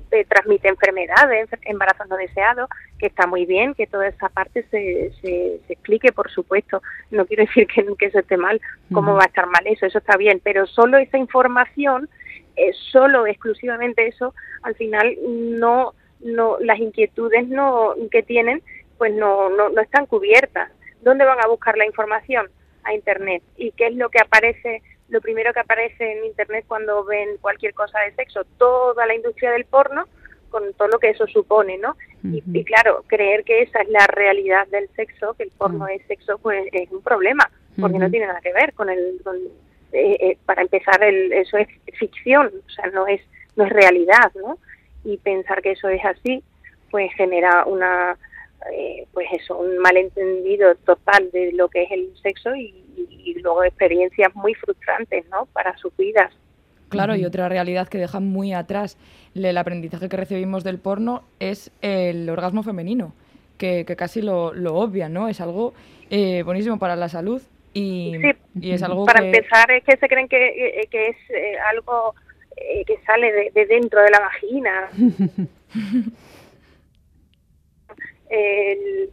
de, 0.10 0.26
transmite 0.26 0.68
enfermedades, 0.68 1.48
embarazos 1.62 2.10
no 2.10 2.18
deseados, 2.18 2.70
que 3.00 3.06
está 3.06 3.26
muy 3.26 3.46
bien 3.46 3.74
que 3.74 3.88
toda 3.88 4.06
esa 4.10 4.28
parte 4.28 4.66
se, 4.70 5.14
se, 5.22 5.62
explique, 5.70 6.12
por 6.12 6.30
supuesto. 6.30 6.82
No 7.10 7.26
quiero 7.26 7.46
decir 7.46 7.68
que, 7.68 7.86
que 7.98 8.06
eso 8.08 8.20
esté 8.20 8.36
mal, 8.36 8.60
¿cómo 8.92 9.14
va 9.14 9.24
a 9.24 9.28
estar 9.28 9.48
mal 9.48 9.66
eso? 9.66 9.86
Eso 9.86 10.00
está 10.00 10.18
bien, 10.18 10.42
pero 10.44 10.68
solo 10.68 10.98
esa 10.98 11.18
información, 11.18 12.10
eh, 12.58 12.72
solo 12.92 13.28
exclusivamente 13.28 14.06
eso, 14.06 14.34
al 14.64 14.76
final 14.76 15.16
no, 15.26 15.94
no, 16.20 16.60
las 16.60 16.80
inquietudes 16.80 17.48
no 17.48 17.96
que 18.12 18.24
tienen, 18.24 18.62
pues 18.98 19.14
no, 19.14 19.50
no, 19.50 19.70
no 19.70 19.82
están 19.82 20.06
cubiertas. 20.06 20.70
¿Dónde 21.02 21.24
van 21.24 21.40
a 21.42 21.48
buscar 21.48 21.78
la 21.78 21.86
información? 21.86 22.50
A 22.84 22.94
Internet. 22.94 23.44
¿Y 23.58 23.72
qué 23.72 23.88
es 23.88 23.96
lo 23.96 24.10
que 24.10 24.20
aparece? 24.20 24.82
Lo 25.10 25.22
primero 25.22 25.54
que 25.54 25.60
aparece 25.60 26.12
en 26.12 26.26
Internet 26.26 26.66
cuando 26.68 27.04
ven 27.04 27.38
cualquier 27.42 27.74
cosa 27.74 28.00
de 28.00 28.14
sexo, 28.16 28.44
toda 28.58 29.06
la 29.06 29.16
industria 29.16 29.52
del 29.52 29.66
porno, 29.66 30.06
con 30.50 30.74
todo 30.74 30.90
lo 30.90 31.00
que 31.00 31.10
eso 31.10 31.26
supone, 31.28 31.78
¿no? 31.78 31.96
y, 32.24 32.64
claro, 32.66 33.04
creer 33.08 33.44
que 33.44 33.64
esa 33.64 33.82
es 33.82 33.90
la 33.90 34.06
realidad 34.08 34.68
del 34.68 34.90
sexo, 34.96 35.34
que 35.34 35.44
el 35.44 35.52
porno 35.52 35.88
es 35.88 36.06
sexo, 36.08 36.38
pues 36.38 36.68
es 36.72 36.92
un 36.92 37.02
problema, 37.02 37.50
porque 37.80 37.98
no 37.98 38.12
tiene 38.12 38.28
nada 38.28 38.42
que 38.42 38.54
ver 38.54 38.74
con 38.74 38.90
el... 38.90 39.20
Eh, 39.94 40.18
eh, 40.22 40.38
para 40.46 40.62
empezar, 40.62 41.04
el, 41.04 41.34
eso 41.34 41.58
es 41.58 41.68
ficción, 41.98 42.50
o 42.66 42.70
sea, 42.70 42.88
no 42.92 43.08
es, 43.08 43.22
no 43.58 43.66
es 43.66 43.72
realidad, 43.72 44.32
¿no? 44.36 44.58
Y 45.04 45.18
pensar 45.18 45.62
que 45.62 45.72
eso 45.72 45.90
es 45.90 46.04
así, 46.06 46.42
pues 46.90 47.12
genera 47.16 47.66
una 47.66 48.18
eh, 48.70 49.08
pues 49.12 49.28
eso, 49.34 49.58
un 49.58 49.78
malentendido 49.80 50.76
total 50.76 51.32
de 51.32 51.52
lo 51.54 51.68
que 51.70 51.84
es 51.84 51.92
el 51.92 52.12
sexo 52.22 52.56
y, 52.56 52.78
luego 53.42 53.64
experiencias 53.64 54.36
muy 54.36 54.54
frustrantes, 54.54 55.26
¿no? 55.30 55.48
Para 55.48 55.76
sus 55.78 55.96
vidas. 55.98 56.32
Claro, 56.90 57.16
y 57.16 57.26
otra 57.26 57.50
realidad 57.50 57.88
que 57.88 57.98
deja 57.98 58.20
muy 58.20 58.54
atrás 58.54 58.98
el 59.34 59.58
aprendizaje 59.58 60.10
que 60.10 60.18
recibimos 60.18 60.64
del 60.64 60.78
porno 60.78 61.24
es 61.40 61.72
el 61.82 62.30
orgasmo 62.30 62.62
femenino, 62.62 63.16
que, 63.58 63.86
casi 63.98 64.22
lo, 64.22 64.54
lo 64.54 64.76
obvia, 64.76 65.10
¿no? 65.10 65.28
Es 65.28 65.42
algo 65.42 65.74
eh, 66.12 66.44
buenísimo 66.44 66.78
para 66.78 66.96
la 66.96 67.10
salud 67.10 67.42
y, 67.74 68.22
es 68.62 68.84
algo 68.84 69.06
Para 69.06 69.26
empezar, 69.26 69.72
es 69.72 69.84
que 69.84 69.98
se 69.98 70.08
creen 70.08 70.28
que, 70.28 70.88
que 70.92 71.08
es 71.08 71.18
eh, 71.30 71.58
algo 71.72 72.14
que 72.86 73.00
sale 73.08 73.32
de, 73.32 73.52
de, 73.56 73.66
dentro 73.66 74.02
de 74.02 74.10
la 74.12 74.20
vagina. 74.20 74.90
el, 78.32 79.10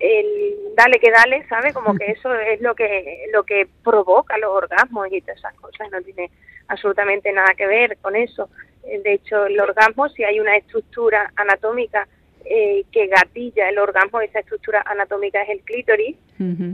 el 0.00 0.56
dale 0.76 0.98
que 0.98 1.10
dale, 1.10 1.46
¿sabe? 1.48 1.72
Como 1.72 1.96
que 1.96 2.12
eso 2.12 2.34
es 2.34 2.60
lo 2.60 2.74
que 2.74 3.26
lo 3.32 3.44
que 3.44 3.66
provoca 3.82 4.36
los 4.38 4.50
orgasmos 4.50 5.08
y 5.10 5.20
todas 5.20 5.38
esas 5.38 5.54
cosas, 5.54 5.90
no 5.90 6.02
tiene 6.02 6.30
absolutamente 6.68 7.32
nada 7.32 7.54
que 7.54 7.66
ver 7.66 7.96
con 7.98 8.16
eso. 8.16 8.48
De 8.82 9.12
hecho, 9.14 9.46
el 9.46 9.58
orgasmo, 9.58 10.08
si 10.10 10.22
hay 10.22 10.38
una 10.38 10.56
estructura 10.56 11.32
anatómica 11.36 12.06
eh, 12.44 12.84
que 12.92 13.08
gatilla 13.08 13.68
el 13.68 13.78
orgasmo, 13.78 14.20
esa 14.20 14.40
estructura 14.40 14.82
anatómica 14.86 15.42
es 15.42 15.48
el 15.50 15.60
clítoris 15.60 16.16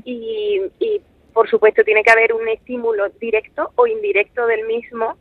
y, 0.05 0.61
y, 0.79 1.01
por 1.33 1.49
supuesto, 1.49 1.85
tiene 1.85 2.03
que 2.03 2.11
haber 2.11 2.35
un 2.35 2.47
estímulo 2.49 3.09
directo 3.21 3.73
o 3.77 3.87
indirecto 3.87 4.47
del 4.47 4.67
mismo 4.67 5.17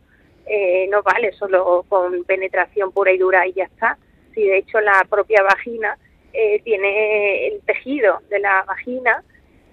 eh, 0.45 0.87
no 0.89 1.01
vale 1.03 1.31
solo 1.33 1.85
con 1.87 2.23
penetración 2.23 2.91
pura 2.91 3.11
y 3.11 3.17
dura 3.17 3.47
y 3.47 3.53
ya 3.53 3.65
está. 3.65 3.97
Si 4.33 4.43
de 4.43 4.57
hecho 4.57 4.79
la 4.81 5.05
propia 5.09 5.43
vagina 5.43 5.97
eh, 6.33 6.61
tiene 6.63 7.47
el 7.47 7.61
tejido 7.61 8.19
de 8.29 8.39
la 8.39 8.63
vagina, 8.63 9.23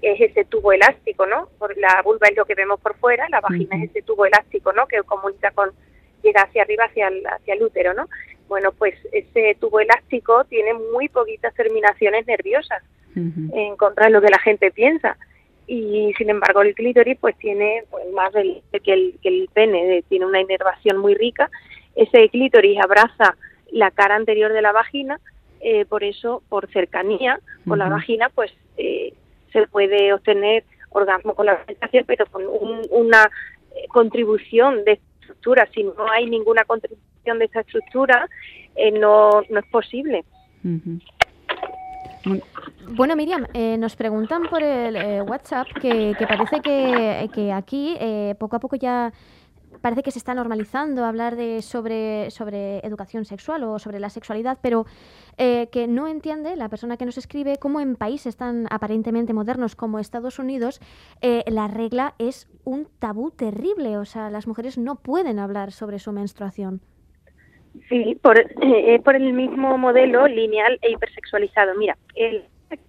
es 0.03 0.21
ese 0.21 0.45
tubo 0.45 0.73
elástico, 0.73 1.27
¿no? 1.27 1.49
Por 1.59 1.77
la 1.77 2.03
vulva 2.03 2.29
es 2.29 2.37
lo 2.37 2.45
que 2.45 2.55
vemos 2.55 2.81
por 2.81 2.97
fuera, 2.97 3.29
la 3.29 3.41
vagina 3.41 3.77
es 3.77 3.91
ese 3.91 4.03
tubo 4.03 4.27
elástico, 4.27 4.73
¿no? 4.73 4.87
Que 4.87 5.03
comunica 5.03 5.51
con, 5.51 5.71
llega 6.23 6.43
hacia 6.43 6.63
arriba, 6.63 6.85
hacia 6.85 7.09
el, 7.09 7.27
hacia 7.27 7.55
el 7.55 7.63
útero, 7.63 7.95
¿no? 7.95 8.09
Bueno, 8.49 8.73
pues 8.73 8.95
ese 9.13 9.57
tubo 9.61 9.81
elástico 9.81 10.45
tiene 10.45 10.73
muy 10.75 11.09
poquitas 11.09 11.55
terminaciones 11.55 12.27
nerviosas, 12.27 12.83
en 13.17 13.77
contra 13.77 14.07
de 14.07 14.13
lo 14.13 14.21
que 14.21 14.29
la 14.29 14.39
gente 14.39 14.71
piensa. 14.71 15.17
Y 15.67 16.15
sin 16.17 16.31
embargo 16.31 16.63
el 16.63 16.75
clítoris 16.75 17.19
pues 17.21 17.37
tiene 17.37 17.83
pues, 17.91 18.05
más 18.13 18.33
del, 18.33 18.63
que, 18.85 18.93
el, 18.93 19.19
que 19.21 19.29
el 19.29 19.51
pene, 19.53 20.05
tiene 20.09 20.25
una 20.25 20.41
inervación 20.41 20.99
muy 20.99 21.15
rica. 21.15 21.51
Ese 21.97 22.29
clítoris 22.29 22.79
abraza 22.81 23.37
la 23.73 23.91
cara 23.91 24.15
anterior 24.15 24.53
de 24.53 24.63
la 24.63 24.73
vagina, 24.73 25.21
eh, 25.61 25.85
por 25.85 26.05
eso, 26.05 26.43
por 26.49 26.71
cercanía 26.71 27.41
con 27.67 27.79
la 27.79 27.89
vagina, 27.89 28.31
pues 28.35 28.53
eh, 28.77 29.13
se 29.53 29.67
puede 29.67 30.13
obtener 30.13 30.65
orgasmo 30.91 31.35
con 31.35 31.47
la 31.47 31.63
penetración, 31.65 32.05
pero 32.07 32.27
con 32.27 32.43
una 32.91 33.31
eh, 33.75 33.87
contribución 33.89 34.85
de 34.85 35.01
estructura. 35.21 35.69
Si 35.75 35.83
no 35.83 36.11
hay 36.11 36.27
ninguna 36.27 36.65
contribución 36.65 37.39
de 37.39 37.45
esa 37.45 37.61
estructura, 37.61 38.29
eh, 38.77 38.93
no, 38.93 39.43
no 39.49 39.61
es 39.61 39.67
posible. 39.71 40.25
Bueno, 42.91 43.17
Miriam, 43.17 43.47
eh, 43.55 43.77
nos 43.79 43.97
preguntan 43.97 44.45
por 44.49 44.63
el 44.63 45.23
WhatsApp 45.23 45.69
que, 45.81 46.15
que 46.19 46.27
parece 46.27 46.61
que, 46.61 47.29
que 47.33 47.53
aquí 47.53 47.97
poco 48.39 48.57
a 48.57 48.61
poco 48.61 48.77
ya 48.77 49.13
parece 49.81 50.03
que 50.03 50.11
se 50.11 50.19
está 50.19 50.35
normalizando 50.35 51.05
hablar 51.05 51.37
de 51.37 51.63
sobre, 51.63 52.31
sobre 52.31 52.79
educación 52.79 53.25
sexual 53.25 53.65
o 53.65 53.79
sobre 53.79 54.01
la 54.01 54.11
sexualidad, 54.11 54.59
pero 54.63 54.87
eh, 55.37 55.69
que 55.71 55.87
no 55.87 56.09
entiende 56.09 56.57
la 56.57 56.69
persona 56.69 56.97
que 56.97 57.05
nos 57.05 57.19
escribe 57.19 57.59
cómo 57.59 57.81
en 57.81 57.97
países 57.97 58.37
tan 58.37 58.67
aparentemente 58.71 59.33
modernos 59.33 59.77
como 59.77 59.99
Estados 59.99 60.39
Unidos 60.39 60.81
eh, 61.21 61.45
la 61.47 61.69
regla 61.69 62.15
es 62.19 62.49
un 62.65 62.89
tabú 62.99 63.31
terrible. 63.31 63.99
O 63.99 64.05
sea, 64.05 64.31
las 64.31 64.47
mujeres 64.47 64.79
no 64.79 64.97
pueden 64.97 65.39
hablar 65.39 65.73
sobre 65.73 65.99
su 65.99 66.13
menstruación. 66.13 66.81
Sí, 67.89 68.19
por, 68.23 68.39
eh, 68.39 69.01
por 69.05 69.15
el 69.15 69.33
mismo 69.33 69.79
modelo 69.79 70.27
lineal 70.27 70.79
e 70.83 70.91
hipersexualizado. 70.91 71.75
Mira, 71.77 71.97
el 72.15 72.45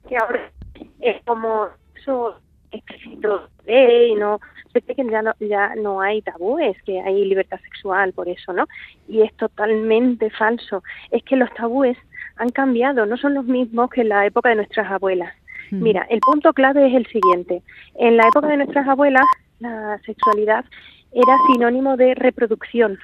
que 0.07 0.17
ahora 0.17 0.51
es 0.99 1.23
como 1.25 1.67
eso 1.95 2.35
explícito 2.71 3.49
y 3.67 4.15
no 4.15 4.39
que 4.73 5.05
ya 5.09 5.21
no, 5.21 5.33
ya 5.39 5.75
no 5.75 6.01
hay 6.01 6.21
tabúes, 6.21 6.81
que 6.83 6.99
hay 7.01 7.25
libertad 7.25 7.59
sexual 7.61 8.13
por 8.13 8.27
eso, 8.27 8.53
¿no? 8.53 8.67
Y 9.07 9.21
es 9.21 9.33
totalmente 9.33 10.29
falso. 10.29 10.83
Es 11.11 11.23
que 11.23 11.35
los 11.35 11.53
tabúes 11.53 11.97
han 12.37 12.49
cambiado, 12.49 13.05
no 13.05 13.17
son 13.17 13.33
los 13.33 13.45
mismos 13.45 13.89
que 13.89 14.01
en 14.01 14.09
la 14.09 14.25
época 14.25 14.49
de 14.49 14.55
nuestras 14.55 14.89
abuelas. 14.91 15.33
Hmm. 15.71 15.83
Mira, 15.83 16.07
el 16.09 16.19
punto 16.19 16.53
clave 16.53 16.87
es 16.87 16.95
el 16.95 17.05
siguiente. 17.07 17.61
En 17.95 18.17
la 18.17 18.27
época 18.27 18.47
de 18.47 18.57
nuestras 18.57 18.87
abuelas, 18.87 19.25
la 19.59 19.99
sexualidad 20.05 20.65
era 21.11 21.35
sinónimo 21.51 21.97
de 21.97 22.15
reproducción, 22.15 22.99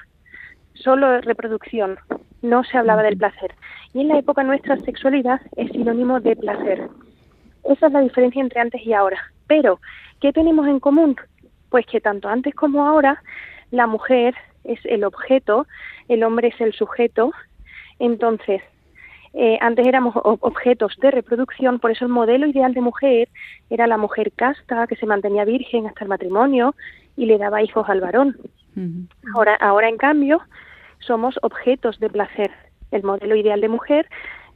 solo 0.74 1.20
reproducción, 1.20 1.98
no 2.42 2.64
se 2.64 2.78
hablaba 2.78 3.02
del 3.02 3.16
placer. 3.16 3.54
Y 3.92 4.00
en 4.00 4.08
la 4.08 4.18
época 4.18 4.42
nuestra 4.42 4.78
sexualidad 4.78 5.40
es 5.56 5.70
sinónimo 5.72 6.20
de 6.20 6.36
placer. 6.36 6.88
Esa 7.64 7.86
es 7.86 7.92
la 7.92 8.00
diferencia 8.00 8.40
entre 8.40 8.60
antes 8.60 8.86
y 8.86 8.92
ahora. 8.92 9.18
Pero, 9.46 9.80
¿qué 10.20 10.32
tenemos 10.32 10.66
en 10.66 10.80
común? 10.80 11.16
Pues 11.70 11.86
que 11.86 12.00
tanto 12.00 12.28
antes 12.28 12.54
como 12.54 12.86
ahora 12.86 13.22
la 13.70 13.86
mujer 13.86 14.34
es 14.64 14.80
el 14.84 15.04
objeto, 15.04 15.66
el 16.08 16.22
hombre 16.22 16.48
es 16.48 16.60
el 16.60 16.72
sujeto. 16.72 17.32
Entonces, 17.98 18.62
eh, 19.34 19.58
antes 19.60 19.86
éramos 19.86 20.14
objetos 20.22 20.96
de 21.00 21.10
reproducción, 21.10 21.78
por 21.78 21.90
eso 21.90 22.06
el 22.06 22.10
modelo 22.10 22.46
ideal 22.46 22.72
de 22.72 22.80
mujer 22.80 23.28
era 23.68 23.86
la 23.86 23.98
mujer 23.98 24.32
casta, 24.32 24.86
que 24.86 24.96
se 24.96 25.06
mantenía 25.06 25.44
virgen 25.44 25.86
hasta 25.86 26.04
el 26.04 26.08
matrimonio 26.08 26.74
y 27.16 27.26
le 27.26 27.38
daba 27.38 27.62
hijos 27.62 27.88
al 27.88 28.00
varón. 28.00 28.36
Ahora, 29.34 29.54
ahora 29.56 29.88
en 29.88 29.96
cambio, 29.96 30.40
somos 31.00 31.38
objetos 31.42 31.98
de 31.98 32.10
placer. 32.10 32.50
El 32.90 33.02
modelo 33.02 33.36
ideal 33.36 33.60
de 33.60 33.68
mujer 33.68 34.06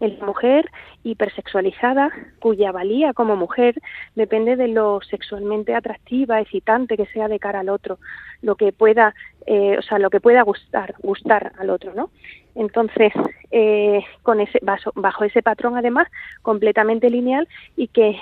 es 0.00 0.18
la 0.18 0.26
mujer 0.26 0.70
hipersexualizada 1.04 2.10
cuya 2.40 2.72
valía 2.72 3.12
como 3.12 3.36
mujer 3.36 3.74
depende 4.14 4.56
de 4.56 4.68
lo 4.68 5.00
sexualmente 5.02 5.74
atractiva, 5.74 6.40
excitante 6.40 6.96
que 6.96 7.06
sea 7.06 7.28
de 7.28 7.38
cara 7.38 7.60
al 7.60 7.68
otro, 7.68 7.98
lo 8.42 8.56
que 8.56 8.72
pueda, 8.72 9.14
eh, 9.46 9.76
o 9.78 9.82
sea, 9.82 9.98
lo 9.98 10.10
que 10.10 10.20
pueda 10.20 10.42
gustar, 10.42 10.94
gustar 11.02 11.52
al 11.58 11.70
otro, 11.70 11.94
¿no? 11.94 12.10
Entonces, 12.54 13.12
eh, 13.50 14.02
con 14.22 14.40
ese, 14.40 14.58
bajo, 14.62 15.24
ese 15.24 15.42
patrón 15.42 15.76
además 15.76 16.08
completamente 16.42 17.08
lineal 17.08 17.46
y 17.76 17.88
que 17.88 18.10
es 18.10 18.16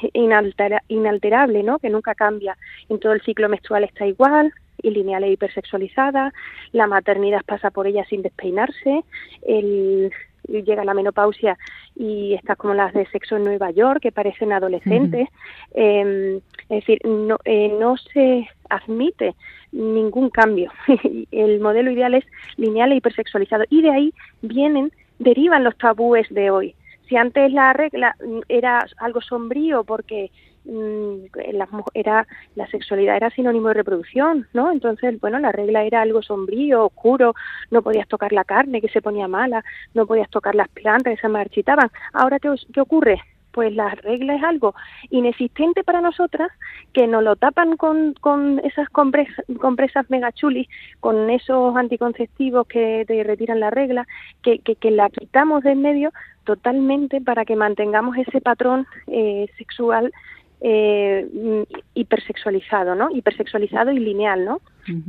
inalterable, 0.88 1.62
¿no? 1.62 1.78
Que 1.78 1.90
nunca 1.90 2.14
cambia. 2.14 2.56
En 2.88 2.98
todo 2.98 3.12
el 3.12 3.22
ciclo 3.22 3.48
menstrual 3.48 3.84
está 3.84 4.06
igual, 4.06 4.52
y 4.80 4.90
lineal 4.90 5.24
e 5.24 5.32
hipersexualizada, 5.32 6.32
la 6.70 6.86
maternidad 6.86 7.40
pasa 7.44 7.70
por 7.70 7.88
ella 7.88 8.04
sin 8.04 8.22
despeinarse, 8.22 9.02
el, 9.42 10.12
llega 10.48 10.84
la 10.84 10.94
menopausia 10.94 11.58
y 11.94 12.34
estás 12.34 12.56
como 12.56 12.74
las 12.74 12.92
de 12.94 13.06
sexo 13.06 13.36
en 13.36 13.44
Nueva 13.44 13.70
York, 13.70 14.00
que 14.02 14.12
parecen 14.12 14.52
adolescentes. 14.52 15.28
Em, 15.74 16.36
es 16.68 16.80
decir, 16.80 17.00
no, 17.04 17.38
eh, 17.44 17.74
no 17.78 17.96
se 17.96 18.48
admite 18.68 19.34
ningún 19.72 20.30
cambio. 20.30 20.70
El 21.30 21.60
modelo 21.60 21.90
ideal 21.90 22.14
es 22.14 22.24
lineal 22.56 22.92
e 22.92 22.96
hipersexualizado. 22.96 23.64
Y 23.70 23.82
de 23.82 23.90
ahí 23.90 24.14
vienen, 24.42 24.92
derivan 25.18 25.64
los 25.64 25.76
tabúes 25.76 26.28
de 26.30 26.50
hoy. 26.50 26.74
Si 27.08 27.16
antes 27.16 27.52
la 27.52 27.72
regla 27.72 28.16
era 28.48 28.86
algo 28.98 29.22
sombrío 29.22 29.84
porque 29.84 30.30
la, 30.68 31.68
era 31.94 32.26
la 32.54 32.66
sexualidad 32.68 33.16
era 33.16 33.30
sinónimo 33.30 33.68
de 33.68 33.74
reproducción, 33.74 34.46
¿no? 34.52 34.70
Entonces, 34.70 35.20
bueno, 35.20 35.38
la 35.38 35.52
regla 35.52 35.84
era 35.84 36.02
algo 36.02 36.22
sombrío, 36.22 36.86
oscuro, 36.86 37.34
no 37.70 37.82
podías 37.82 38.08
tocar 38.08 38.32
la 38.32 38.44
carne 38.44 38.80
que 38.80 38.88
se 38.88 39.02
ponía 39.02 39.28
mala, 39.28 39.64
no 39.94 40.06
podías 40.06 40.30
tocar 40.30 40.54
las 40.54 40.68
plantas 40.68 41.14
que 41.14 41.20
se 41.20 41.28
marchitaban. 41.28 41.90
Ahora, 42.12 42.38
¿qué, 42.38 42.54
qué 42.72 42.80
ocurre? 42.80 43.20
pues 43.58 43.74
la 43.74 43.88
regla 43.88 44.36
es 44.36 44.42
algo 44.44 44.74
inexistente 45.10 45.82
para 45.82 46.00
nosotras, 46.00 46.48
que 46.92 47.08
nos 47.08 47.24
lo 47.24 47.34
tapan 47.34 47.76
con, 47.76 48.14
con 48.20 48.60
esas 48.60 48.88
compresas, 48.88 49.44
compresas 49.60 50.08
mega 50.10 50.30
chulis, 50.30 50.68
con 51.00 51.28
esos 51.28 51.74
anticonceptivos 51.76 52.68
que 52.68 53.04
te 53.08 53.24
retiran 53.24 53.58
la 53.58 53.70
regla, 53.70 54.06
que, 54.42 54.60
que, 54.60 54.76
que 54.76 54.92
la 54.92 55.10
quitamos 55.10 55.64
de 55.64 55.72
en 55.72 55.82
medio 55.82 56.12
totalmente 56.44 57.20
para 57.20 57.44
que 57.44 57.56
mantengamos 57.56 58.16
ese 58.16 58.40
patrón 58.40 58.86
eh, 59.08 59.48
sexual 59.58 60.12
eh, 60.60 61.64
hipersexualizado, 61.94 62.94
¿no? 62.94 63.10
Hipersexualizado 63.10 63.92
y 63.92 63.98
lineal, 63.98 64.44
¿no? 64.44 64.60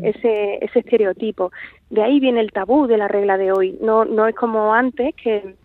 ese, 0.01 0.59
ese 0.61 0.79
estereotipo. 0.79 1.51
De 1.89 2.03
ahí 2.03 2.19
viene 2.19 2.41
el 2.41 2.51
tabú 2.51 2.87
de 2.87 2.97
la 2.97 3.07
regla 3.07 3.37
de 3.37 3.51
hoy. 3.51 3.77
No, 3.81 4.05
no 4.05 4.27
es 4.27 4.35
como 4.35 4.73
antes, 4.73 5.15
que 5.15 5.55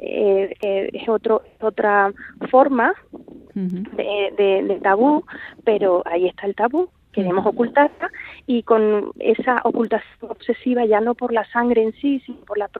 eh, 0.00 0.56
eh, 0.60 0.90
es 0.92 1.08
otro, 1.08 1.42
otra 1.60 2.12
forma 2.50 2.94
de, 3.54 4.64
de, 4.66 4.80
tabú, 4.82 5.24
pero 5.64 6.02
ahí 6.06 6.26
está 6.26 6.46
el 6.46 6.54
tabú. 6.54 6.88
Queremos 7.12 7.44
ocultarla 7.44 8.08
y 8.46 8.62
con 8.62 9.10
esa 9.18 9.60
ocultación 9.64 10.30
obsesiva 10.30 10.84
ya 10.84 11.00
no 11.00 11.16
por 11.16 11.32
la 11.32 11.44
sangre 11.46 11.82
en 11.82 11.92
sí, 11.94 12.20
sino 12.24 12.38
por 12.40 12.56
la 12.56 12.70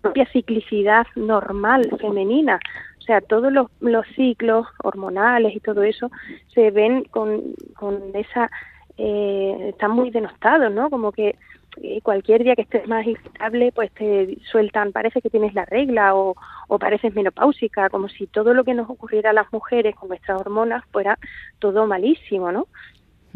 propia 0.00 0.26
ciclicidad 0.32 1.06
normal 1.14 1.90
femenina 2.00 2.58
o 3.00 3.02
sea, 3.02 3.20
todos 3.22 3.52
los, 3.52 3.68
los 3.80 4.06
ciclos 4.14 4.66
hormonales 4.82 5.56
y 5.56 5.60
todo 5.60 5.82
eso 5.82 6.10
se 6.54 6.70
ven 6.70 7.04
con, 7.04 7.54
con 7.74 8.14
esa... 8.14 8.50
Eh, 8.98 9.70
están 9.70 9.92
muy 9.92 10.10
denostados, 10.10 10.70
¿no? 10.70 10.90
Como 10.90 11.10
que 11.10 11.36
eh, 11.82 12.00
cualquier 12.02 12.44
día 12.44 12.54
que 12.54 12.62
estés 12.62 12.86
más 12.86 13.06
irritable, 13.06 13.72
pues 13.72 13.90
te 13.92 14.36
sueltan, 14.50 14.92
parece 14.92 15.22
que 15.22 15.30
tienes 15.30 15.54
la 15.54 15.64
regla 15.64 16.14
o, 16.14 16.36
o 16.68 16.78
pareces 16.78 17.14
menopáusica, 17.14 17.88
como 17.88 18.10
si 18.10 18.26
todo 18.26 18.52
lo 18.52 18.62
que 18.62 18.74
nos 18.74 18.90
ocurriera 18.90 19.30
a 19.30 19.32
las 19.32 19.50
mujeres 19.52 19.96
con 19.96 20.10
nuestras 20.10 20.38
hormonas 20.38 20.84
fuera 20.92 21.18
todo 21.58 21.86
malísimo, 21.86 22.52
¿no? 22.52 22.66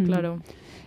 Claro. 0.05 0.41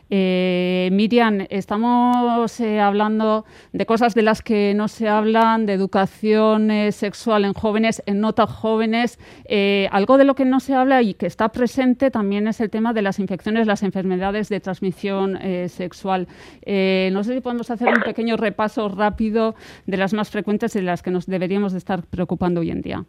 Eh, 0.09 0.89
Miriam, 0.91 1.45
estamos 1.49 2.59
eh, 2.59 2.79
hablando 2.79 3.45
de 3.73 3.85
cosas 3.85 4.13
de 4.15 4.21
las 4.21 4.41
que 4.41 4.73
no 4.73 4.87
se 4.87 5.09
hablan, 5.09 5.65
de 5.65 5.73
educación 5.73 6.71
eh, 6.71 6.91
sexual 6.91 7.45
en 7.45 7.53
jóvenes, 7.53 8.01
en 8.05 8.21
no 8.21 8.33
tan 8.33 8.47
jóvenes. 8.47 9.19
Eh, 9.45 9.89
algo 9.91 10.17
de 10.17 10.23
lo 10.23 10.35
que 10.35 10.45
no 10.45 10.59
se 10.59 10.73
habla 10.73 11.01
y 11.01 11.13
que 11.13 11.25
está 11.25 11.49
presente 11.49 12.11
también 12.11 12.47
es 12.47 12.61
el 12.61 12.69
tema 12.69 12.93
de 12.93 13.01
las 13.01 13.19
infecciones, 13.19 13.67
las 13.67 13.83
enfermedades 13.83 14.49
de 14.49 14.59
transmisión 14.59 15.37
sexual. 15.69 16.27
no 16.65 17.23
sé 17.23 17.33
si 17.33 17.41
podemos 17.41 17.69
hacer 17.69 17.87
un 17.87 18.01
pequeño 18.01 18.37
repaso 18.37 18.89
rápido 18.89 19.55
de 19.85 19.97
las 19.97 20.13
más 20.13 20.29
frecuentes 20.29 20.75
y 20.75 20.79
de 20.79 20.85
las 20.85 21.01
que 21.03 21.11
nos 21.11 21.25
deberíamos 21.25 21.71
de 21.73 21.79
estar 21.79 22.03
preocupando 22.03 22.61
hoy 22.61 22.71
en 22.71 22.81
día. 22.81 23.05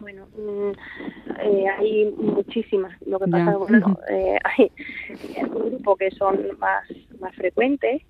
Bueno, 0.00 0.26
mm, 0.34 0.70
eh, 1.40 1.68
hay 1.78 2.14
muchísimas. 2.16 3.00
Lo 3.06 3.18
que 3.18 3.30
pasa 3.30 3.52
es 3.52 3.58
bueno, 3.58 3.98
eh, 4.10 4.38
hay 4.44 4.72
un 5.42 5.70
grupo 5.70 5.96
que 5.96 6.10
son 6.10 6.58
más, 6.58 6.84
más 7.20 7.34
frecuentes 7.34 8.02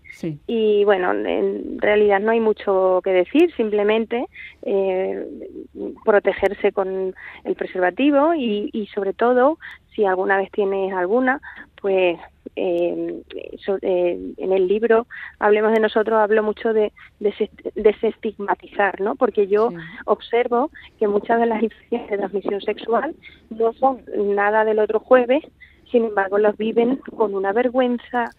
y 0.46 0.84
bueno, 0.84 1.12
en 1.12 1.80
realidad 1.80 2.20
no 2.20 2.30
hay 2.30 2.40
mucho 2.40 3.00
que 3.02 3.10
decir, 3.10 3.52
simplemente 3.56 4.26
eh, 4.62 5.26
protegerse 6.04 6.72
con 6.72 7.14
el 7.44 7.54
preservativo 7.56 8.34
y, 8.34 8.70
y 8.72 8.86
sobre 8.88 9.12
todo, 9.12 9.58
si 9.94 10.04
alguna 10.04 10.36
vez 10.36 10.50
tienes 10.52 10.92
alguna, 10.92 11.40
pues 11.80 12.18
eh, 12.62 13.22
eh, 13.82 14.34
en 14.36 14.52
el 14.52 14.68
libro 14.68 15.06
Hablemos 15.38 15.72
de 15.72 15.80
nosotros 15.80 16.18
hablo 16.18 16.42
mucho 16.42 16.74
de 16.74 16.92
desestigmatizar, 17.74 19.00
¿no? 19.00 19.14
Porque 19.16 19.46
yo 19.46 19.70
observo 20.04 20.70
que 20.98 21.08
muchas 21.08 21.40
de 21.40 21.46
las 21.46 21.62
infecciones 21.62 22.10
de 22.10 22.18
transmisión 22.18 22.60
sexual 22.60 23.14
no 23.48 23.72
son 23.72 24.02
nada 24.34 24.64
del 24.64 24.78
otro 24.78 25.00
jueves, 25.00 25.42
sin 25.90 26.04
embargo 26.04 26.36
los 26.38 26.56
viven 26.58 26.96
con 27.16 27.34
una 27.34 27.52
vergüenza, 27.52 28.30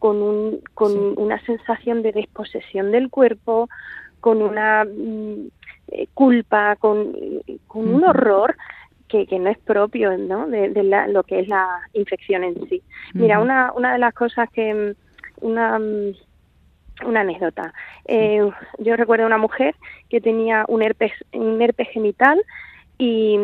con, 0.00 0.22
un, 0.22 0.60
con 0.74 1.16
una 1.16 1.40
sensación 1.44 2.02
de 2.02 2.12
desposesión 2.12 2.90
del 2.90 3.10
cuerpo, 3.10 3.68
con 4.20 4.42
una 4.42 4.84
mm, 4.84 5.48
eh, 5.88 6.08
culpa, 6.14 6.74
con, 6.76 7.12
con 7.68 7.94
un 7.94 8.04
horror 8.04 8.56
que, 9.08 9.26
que 9.26 9.38
no 9.38 9.50
es 9.50 9.58
propio 9.58 10.16
¿no? 10.16 10.46
de, 10.46 10.68
de 10.70 10.82
la, 10.82 11.08
lo 11.08 11.22
que 11.22 11.40
es 11.40 11.48
la 11.48 11.66
infección 11.94 12.44
en 12.44 12.68
sí. 12.68 12.82
Mira, 13.14 13.40
una, 13.40 13.72
una 13.72 13.92
de 13.92 13.98
las 13.98 14.14
cosas 14.14 14.48
que, 14.50 14.72
mm, 14.72 15.46
una, 15.46 15.78
mm, 15.78 16.12
una 17.06 17.20
anécdota. 17.20 17.72
Eh, 18.06 18.48
yo 18.78 18.96
recuerdo 18.96 19.26
una 19.26 19.38
mujer 19.38 19.74
que 20.08 20.20
tenía 20.20 20.64
un 20.68 20.82
herpes, 20.82 21.12
un 21.32 21.60
herpes 21.60 21.88
genital 21.90 22.40
y, 22.98 23.38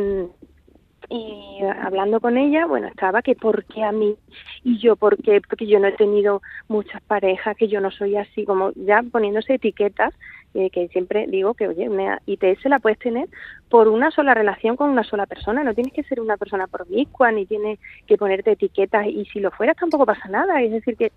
y 1.09 1.59
hablando 1.83 2.21
con 2.21 2.37
ella, 2.37 2.67
bueno, 2.67 2.89
estaba 2.89 3.23
que 3.23 3.37
por 3.37 3.65
qué 3.65 3.85
a 3.85 3.93
mí 3.93 4.17
y 4.63 4.79
yo 4.79 4.97
por 4.97 5.17
qué, 5.19 5.41
porque 5.41 5.67
yo 5.67 5.79
no 5.79 5.87
he 5.89 5.93
tenido 5.93 6.43
muchas 6.69 7.01
parejas, 7.03 7.57
que 7.57 7.69
yo 7.69 7.81
no 7.81 7.91
soy 7.91 8.17
así, 8.17 8.45
como 8.45 8.73
ya 8.75 9.03
poniéndose 9.03 9.55
etiquetas 9.55 10.15
eh, 10.55 10.71
que 10.71 10.89
siempre 10.89 11.27
digo 11.27 11.55
que, 11.55 11.69
oye, 11.69 11.89
una 11.89 12.21
ITS 12.27 12.65
la 12.67 12.79
puedes 12.79 12.99
tener 12.99 13.29
por 13.69 13.89
una 13.89 14.11
sola 14.11 14.35
relación 14.35 14.77
con 14.77 14.91
una 14.91 15.05
sola 15.05 15.27
persona, 15.27 15.65
no 15.65 15.75
tienes 15.75 15.93
que 15.93 16.05
ser 16.05 16.21
una 16.21 16.37
persona 16.37 16.67
promiscua, 16.67 17.33
ni 17.33 17.45
tienes 17.45 17.79
que 18.07 18.17
ponerte 18.17 18.53
etiquetas, 18.53 19.07
y 19.07 19.25
si 19.27 19.41
lo 19.41 19.51
fueras 19.51 19.77
tampoco 19.77 20.07
pasa 20.07 20.29
nada, 20.29 20.63
es 20.63 20.71
decir, 20.71 20.97
que 20.97 21.13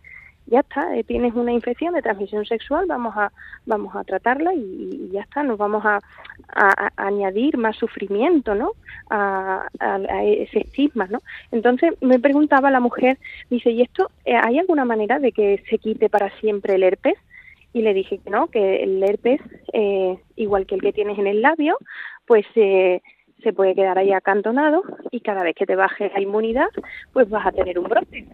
ya 0.48 0.62
está, 0.62 0.96
eh, 0.98 1.04
tienes 1.04 1.36
una 1.36 1.52
infección 1.52 1.94
de 1.94 2.02
transmisión 2.02 2.46
sexual, 2.46 2.86
vamos 2.88 3.16
a 3.18 3.32
vamos 3.66 3.96
a 3.96 4.04
tratarla 4.04 4.54
y, 4.54 5.10
ya 5.12 5.22
está, 5.22 5.44
nos 5.44 5.58
vamos 5.58 5.84
a, 5.86 6.00
añadir 6.96 7.58
más 7.58 7.76
sufrimiento, 7.76 8.56
¿no? 8.56 8.72
A, 9.10 9.68
ese 10.24 10.60
estigma, 10.60 11.08
¿no? 11.08 11.20
Entonces 11.52 11.94
me 12.02 12.20
preguntaba 12.20 12.72
la 12.72 12.80
mujer, 12.80 13.18
dice, 13.50 13.72
¿y 13.72 13.82
esto 13.82 14.10
eh, 14.26 14.36
hay 14.36 14.58
alguna 14.60 14.86
manera 14.86 15.20
de 15.20 15.32
que 15.32 15.64
se 15.70 15.78
quite 15.78 16.10
para 16.10 16.30
siempre 16.40 16.76
el 16.76 16.84
herpes? 16.84 17.18
Y 17.78 17.82
le 17.84 17.94
dije 17.94 18.18
que 18.18 18.30
no, 18.30 18.48
que 18.48 18.84
el 18.84 19.04
herpes, 19.04 19.40
eh, 19.72 20.18
igual 20.36 20.66
que 20.66 20.76
el 20.76 20.82
que 20.82 20.94
tienes 20.94 21.20
en 21.20 21.28
el 21.28 21.42
labio, 21.42 21.78
pues 22.26 22.46
eh, 22.56 23.02
se 23.44 23.54
puede 23.54 23.76
quedar 23.76 24.00
ahí 24.00 24.12
acantonado 24.12 24.82
y 25.12 25.20
cada 25.20 25.44
vez 25.44 25.56
que 25.56 25.68
te 25.68 25.76
baje 25.76 26.10
la 26.10 26.20
inmunidad, 26.20 26.70
pues 27.14 27.30
vas 27.30 27.46
a 27.46 27.52
tener 27.52 27.78
un 27.78 27.88
brote. 27.88 28.26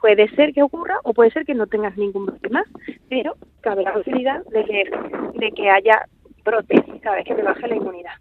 puede 0.00 0.28
ser 0.36 0.52
que 0.54 0.62
ocurra 0.62 1.00
o 1.02 1.12
puede 1.12 1.32
ser 1.32 1.44
que 1.44 1.54
no 1.54 1.66
tengas 1.66 1.96
ningún 1.96 2.26
brote 2.26 2.48
más, 2.50 2.66
pero 3.08 3.34
cabe 3.62 3.82
la 3.82 3.94
posibilidad 3.94 4.44
de 4.44 4.64
que, 4.64 4.84
de 5.34 5.50
que 5.50 5.68
haya 5.68 6.06
brotes 6.44 6.80
cada 7.02 7.16
vez 7.16 7.24
que 7.24 7.34
te 7.34 7.42
baje 7.42 7.66
la 7.66 7.76
inmunidad. 7.76 8.14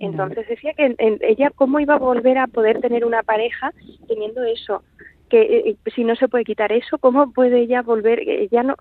Entonces 0.00 0.48
decía 0.48 0.72
que 0.74 0.96
ella 1.20 1.50
cómo 1.54 1.78
iba 1.78 1.94
a 1.94 1.98
volver 1.98 2.38
a 2.38 2.48
poder 2.48 2.80
tener 2.80 3.04
una 3.04 3.22
pareja 3.22 3.72
teniendo 4.08 4.42
eso, 4.42 4.82
que 5.28 5.40
eh, 5.40 5.70
eh, 5.70 5.76
si 5.94 6.04
no 6.04 6.16
se 6.16 6.28
puede 6.28 6.44
quitar 6.44 6.72
eso, 6.72 6.98
¿cómo 6.98 7.32
puede 7.32 7.60
ella 7.60 7.82
volver? 7.82 8.20
Ya 8.50 8.62
no, 8.62 8.76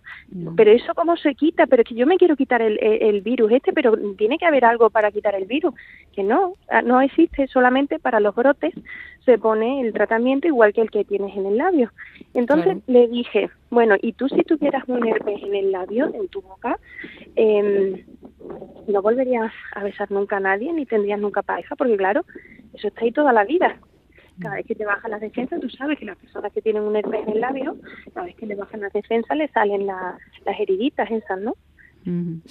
pero 0.55 0.71
eso 0.71 0.93
cómo 0.95 1.17
se 1.17 1.35
quita, 1.35 1.67
pero 1.67 1.83
es 1.83 1.89
que 1.89 1.95
yo 1.95 2.07
me 2.07 2.17
quiero 2.17 2.35
quitar 2.35 2.61
el, 2.61 2.79
el, 2.81 3.21
virus 3.21 3.51
este, 3.51 3.73
pero 3.73 3.95
tiene 4.17 4.37
que 4.37 4.45
haber 4.45 4.65
algo 4.65 4.89
para 4.89 5.11
quitar 5.11 5.35
el 5.35 5.45
virus, 5.45 5.73
que 6.13 6.23
no, 6.23 6.53
ah, 6.69 6.81
no 6.81 7.01
existe, 7.01 7.47
solamente 7.47 7.99
para 7.99 8.19
los 8.19 8.35
brotes 8.35 8.73
se 9.25 9.37
pone 9.37 9.81
el 9.81 9.93
tratamiento 9.93 10.47
igual 10.47 10.73
que 10.73 10.81
el 10.81 10.89
que 10.89 11.03
tienes 11.03 11.35
en 11.35 11.45
el 11.45 11.57
labio. 11.57 11.91
Entonces 12.33 12.77
le 12.87 13.09
dije, 13.09 13.49
bueno, 13.69 13.95
y 14.01 14.13
tú 14.13 14.29
si 14.29 14.41
tuvieras 14.43 14.83
un 14.87 15.05
herpes 15.05 15.43
en 15.43 15.53
el 15.53 15.71
labio, 15.71 16.09
en 16.13 16.29
tu 16.29 16.41
boca, 16.41 16.79
eh, 17.35 18.05
no 18.88 19.01
volverías 19.01 19.51
a 19.75 19.83
besar 19.83 20.10
nunca 20.12 20.38
a 20.38 20.39
nadie, 20.39 20.71
ni 20.71 20.86
tendrías 20.86 21.19
nunca 21.19 21.41
pareja, 21.41 21.75
porque 21.75 21.97
claro, 21.97 22.23
eso 22.73 22.88
está 22.88 23.01
ahí 23.01 23.12
toda 23.12 23.33
la 23.33 23.43
vida 23.43 23.77
cada 24.39 24.56
vez 24.56 24.65
que 24.65 24.76
te 24.76 24.86
bajan 24.86 25.12
las 25.12 25.21
defensas, 25.21 25.60
tú 25.60 25.69
sabes 25.69 25.97
que 25.97 26.06
las 26.06 26.17
personas 26.17 26.52
que 26.54 26.62
tienen 26.62 26.84
un 26.84 26.95
herpes 26.95 27.28
en 27.28 27.34
el 27.34 27.41
labio, 27.41 27.78
cada 28.13 28.26
vez 28.26 28.36
que 28.36 28.45
le 28.45 28.56
bajan 28.56 28.82
las 28.82 28.93
defensas, 28.93 29.38
le 29.38 29.47
salen 29.50 29.86
las 29.86 30.19
heriditas 30.60 31.10
esas, 31.12 31.39
¿no? 31.39 31.56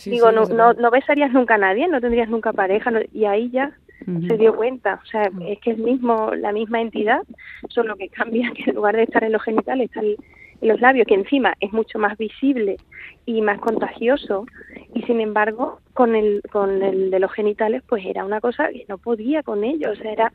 Digo, 0.04 0.32
no, 0.32 0.44
no, 0.44 0.74
no, 0.74 0.90
besarías 0.90 1.32
nunca 1.32 1.54
a 1.54 1.58
nadie, 1.58 1.88
no 1.88 2.00
tendrías 2.00 2.28
nunca 2.28 2.52
pareja, 2.52 2.92
y 3.12 3.24
ahí 3.24 3.50
ya 3.50 3.72
se 4.04 4.36
dio 4.36 4.54
cuenta. 4.54 5.00
O 5.02 5.06
sea, 5.06 5.30
es 5.46 5.58
que 5.60 5.70
es 5.70 5.78
mismo, 5.78 6.34
la 6.34 6.52
misma 6.52 6.82
entidad, 6.82 7.22
solo 7.70 7.96
que 7.96 8.08
cambia 8.08 8.50
que 8.54 8.70
en 8.70 8.76
lugar 8.76 8.96
de 8.96 9.04
estar 9.04 9.24
en 9.24 9.32
los 9.32 9.42
genitales 9.42 9.86
está 9.86 10.02
en 10.02 10.68
los 10.68 10.80
labios, 10.80 11.06
que 11.06 11.14
encima 11.14 11.54
es 11.60 11.72
mucho 11.72 11.98
más 11.98 12.18
visible 12.18 12.76
y 13.24 13.40
más 13.40 13.58
contagioso, 13.58 14.46
sin 15.06 15.20
embargo 15.20 15.80
con 15.94 16.14
el 16.14 16.42
con 16.50 16.82
el 16.82 17.10
de 17.10 17.20
los 17.20 17.32
genitales 17.32 17.82
pues 17.88 18.04
era 18.04 18.24
una 18.24 18.40
cosa 18.40 18.68
que 18.68 18.84
no 18.88 18.98
podía 18.98 19.42
con 19.42 19.64
ellos, 19.64 19.98
era 20.02 20.32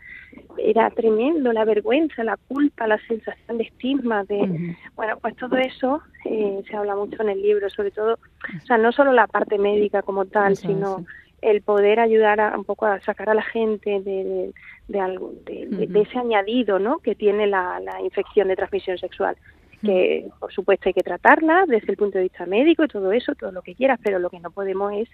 era 0.58 0.90
tremendo 0.90 1.54
la 1.54 1.66
vergüenza, 1.66 2.24
la 2.24 2.38
culpa, 2.38 2.88
la 2.88 2.98
sensación 3.08 3.58
de 3.58 3.64
estigma, 3.66 4.24
de 4.24 4.76
bueno 4.96 5.18
pues 5.22 5.36
todo 5.36 5.58
eso 5.58 6.02
eh, 6.26 6.62
se 6.68 6.76
habla 6.76 6.96
mucho 6.96 7.22
en 7.22 7.30
el 7.30 7.42
libro, 7.42 7.70
sobre 7.70 7.92
todo, 7.92 8.14
o 8.14 8.66
sea 8.66 8.78
no 8.78 8.92
solo 8.92 9.12
la 9.12 9.28
parte 9.28 9.58
médica 9.58 10.02
como 10.02 10.26
tal, 10.26 10.56
sino 10.56 11.06
el 11.42 11.62
poder 11.62 12.00
ayudar 12.00 12.40
a, 12.40 12.56
un 12.56 12.64
poco 12.64 12.86
a 12.86 13.00
sacar 13.02 13.30
a 13.30 13.34
la 13.34 13.42
gente 13.42 14.00
de, 14.02 14.54
de, 14.88 15.00
algo, 15.00 15.34
de, 15.46 15.90
ese 16.00 16.20
añadido 16.20 16.78
¿no? 16.78 17.00
que 17.00 17.16
tiene 17.16 17.48
la, 17.48 17.80
la 17.80 18.00
infección 18.02 18.48
de 18.48 18.56
transmisión 18.56 19.00
sexual 19.00 19.36
que 19.82 20.30
por 20.40 20.54
supuesto 20.54 20.90
hay 20.90 20.94
que 20.94 21.02
tratarla 21.02 21.66
desde 21.68 21.92
el 21.92 21.98
punto 21.98 22.18
de 22.18 22.26
vista 22.26 22.46
médico 22.46 22.84
y 22.84 22.88
todo 22.88 23.12
eso, 23.12 23.36
todo 23.36 23.52
lo 23.52 23.62
que 23.62 23.76
quieras, 23.76 24.00
pero 24.04 24.20
lo 24.20 24.30
que 24.30 24.40
no 24.40 24.52
podemos 24.52 24.94
es 24.94 25.10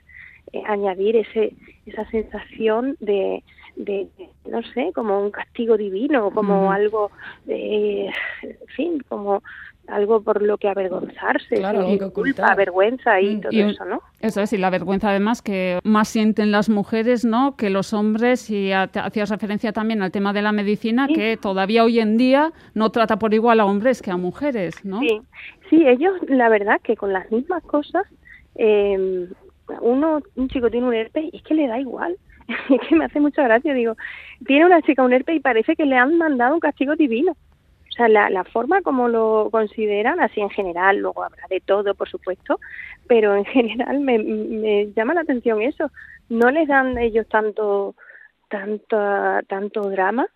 eh, 0.54 0.62
añadir 0.66 1.16
ese 1.18 1.54
esa 1.86 2.10
sensación 2.10 2.98
de, 3.00 3.44
de, 3.76 4.08
no 4.50 4.62
sé, 4.74 4.92
como 4.94 5.22
un 5.22 5.32
castigo 5.32 5.78
divino, 5.78 6.32
como 6.32 6.72
algo, 6.72 7.12
en 7.48 8.12
fin, 8.76 9.04
como 9.08 9.42
algo 9.88 10.22
por 10.22 10.42
lo 10.42 10.58
que 10.58 10.68
avergonzarse, 10.68 11.56
claro, 11.56 11.88
culpa, 12.14 12.54
vergüenza 12.56 13.20
y 13.22 13.38
mm, 13.38 13.42
todo 13.42 13.52
eso, 13.52 13.86
¿no? 13.86 14.02
Eso 14.20 14.42
es, 14.42 14.54
y 14.54 14.58
la 14.58 14.70
vergüenza 14.70 15.10
además 15.10 15.42
que 15.42 15.80
más 15.84 16.10
sienten 16.10 16.52
las 16.52 16.70
mujeres, 16.70 17.26
¿no? 17.26 17.56
Que 17.56 17.70
los 17.70 17.94
hombres, 17.94 18.50
y 18.50 18.72
hacías 18.72 19.30
referencia 19.30 19.72
también 19.72 20.02
al 20.02 20.12
tema 20.12 20.34
de 20.34 20.42
la 20.42 20.52
medicina, 20.52 21.08
que 21.08 21.38
todavía 21.38 21.84
hoy 21.84 22.00
en 22.00 22.18
día 22.18 22.52
no 22.74 22.90
trata 22.92 23.18
por 23.18 23.34
igual 23.34 23.60
a 23.60 23.66
hombres 23.66 24.02
que 24.02 24.12
a 24.12 24.18
mujeres, 24.18 24.84
¿no? 24.84 25.00
Sí, 25.00 25.22
sí 25.70 25.88
ellos, 25.88 26.14
la 26.28 26.50
verdad, 26.50 26.80
que 26.82 26.96
con 26.96 27.14
las 27.14 27.32
mismas 27.32 27.64
cosas, 27.64 28.06
eh, 28.56 29.28
uno, 29.82 30.22
un 30.36 30.50
chico 30.50 30.70
tiene 30.70 30.88
un 30.88 30.94
herpes 30.94 31.26
y 31.32 31.38
es 31.38 31.44
que 31.44 31.54
le 31.54 31.68
da 31.68 31.80
igual. 31.80 32.18
es 32.70 32.88
que 32.88 32.96
me 32.96 33.06
hace 33.06 33.20
mucha 33.20 33.44
gracia, 33.44 33.74
digo, 33.74 33.96
tiene 34.46 34.66
una 34.66 34.82
chica 34.82 35.04
un 35.04 35.14
herpes 35.14 35.36
y 35.36 35.40
parece 35.40 35.76
que 35.76 35.86
le 35.86 35.98
han 35.98 36.18
mandado 36.18 36.54
un 36.54 36.60
castigo 36.60 36.96
divino 36.96 37.36
sea, 37.98 38.08
la, 38.08 38.30
la 38.30 38.44
forma 38.44 38.82
como 38.82 39.08
lo 39.08 39.50
consideran, 39.52 40.20
así 40.20 40.40
en 40.40 40.50
general, 40.50 40.98
luego 40.98 41.24
habrá 41.24 41.44
de 41.50 41.60
todo, 41.60 41.96
por 41.96 42.10
supuesto, 42.10 42.60
pero 43.08 43.36
en 43.36 43.46
general 43.56 44.00
me, 44.00 44.20
me 44.20 44.94
llama 44.94 45.14
la 45.14 45.22
atención 45.22 45.62
eso. 45.62 45.92
No 46.30 46.52
les 46.52 46.68
dan 46.68 46.98
ellos 46.98 47.28
tanto, 47.28 47.96
tanto, 48.50 48.98
tanto 49.48 49.90
drama 49.90 50.28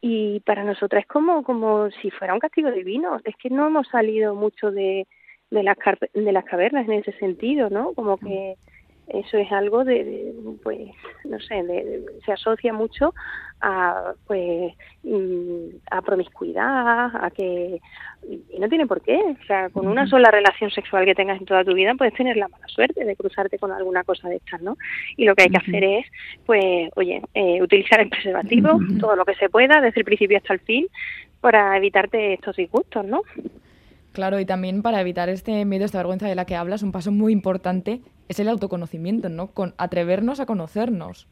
y 0.00 0.40
para 0.40 0.64
nosotras 0.64 1.02
es 1.02 1.08
como, 1.08 1.42
como 1.42 1.90
si 2.02 2.10
fuera 2.10 2.34
un 2.34 2.40
castigo 2.40 2.70
divino. 2.70 3.18
Es 3.24 3.36
que 3.36 3.50
no 3.50 3.66
hemos 3.66 3.88
salido 3.88 4.34
mucho 4.34 4.70
de, 4.70 5.06
de, 5.50 5.62
las, 5.62 5.76
de 6.14 6.32
las 6.32 6.44
cavernas 6.44 6.86
en 6.86 6.94
ese 6.94 7.12
sentido, 7.12 7.68
¿no? 7.70 7.92
Como 7.94 8.16
que 8.18 8.54
eso 9.12 9.38
es 9.38 9.50
algo 9.52 9.84
de, 9.84 10.32
pues 10.62 10.90
no 11.24 11.38
sé 11.40 11.64
se 12.24 12.32
asocia 12.32 12.72
mucho 12.72 13.14
a 13.60 14.14
pues 14.26 14.72
mm, 15.02 15.76
a 15.90 16.02
promiscuidad 16.02 17.10
a 17.14 17.30
que 17.30 17.80
y 18.28 18.58
no 18.58 18.68
tiene 18.68 18.86
por 18.86 19.00
qué 19.02 19.16
o 19.16 19.44
sea 19.46 19.68
con 19.70 19.86
una 19.86 20.06
sola 20.06 20.30
relación 20.30 20.70
sexual 20.70 21.04
que 21.04 21.14
tengas 21.14 21.38
en 21.40 21.46
toda 21.46 21.64
tu 21.64 21.74
vida 21.74 21.94
puedes 21.94 22.14
tener 22.14 22.36
la 22.36 22.48
mala 22.48 22.66
suerte 22.68 23.04
de 23.04 23.16
cruzarte 23.16 23.58
con 23.58 23.72
alguna 23.72 24.04
cosa 24.04 24.28
de 24.28 24.36
estas 24.36 24.62
no 24.62 24.76
y 25.16 25.24
lo 25.24 25.34
que 25.34 25.44
hay 25.44 25.50
que 25.50 25.58
hacer 25.58 25.84
es 25.84 26.06
pues 26.46 26.90
oye 26.96 27.22
eh, 27.34 27.62
utilizar 27.62 28.00
el 28.00 28.08
preservativo 28.08 28.78
todo 28.98 29.16
lo 29.16 29.24
que 29.24 29.34
se 29.34 29.48
pueda 29.48 29.80
desde 29.80 30.00
el 30.00 30.04
principio 30.04 30.38
hasta 30.38 30.54
el 30.54 30.60
fin 30.60 30.86
para 31.40 31.76
evitarte 31.76 32.34
estos 32.34 32.56
disgustos 32.56 33.04
no 33.04 33.22
Claro, 34.12 34.40
y 34.40 34.44
también 34.44 34.82
para 34.82 35.00
evitar 35.00 35.28
este 35.28 35.64
miedo, 35.64 35.84
esta 35.84 35.98
vergüenza 35.98 36.26
de 36.28 36.34
la 36.34 36.44
que 36.44 36.56
hablas, 36.56 36.82
un 36.82 36.92
paso 36.92 37.12
muy 37.12 37.32
importante 37.32 38.00
es 38.28 38.40
el 38.40 38.48
autoconocimiento, 38.48 39.28
¿no? 39.28 39.48
Con 39.48 39.74
atrevernos 39.78 40.40
a 40.40 40.46
conocernos. 40.46 41.28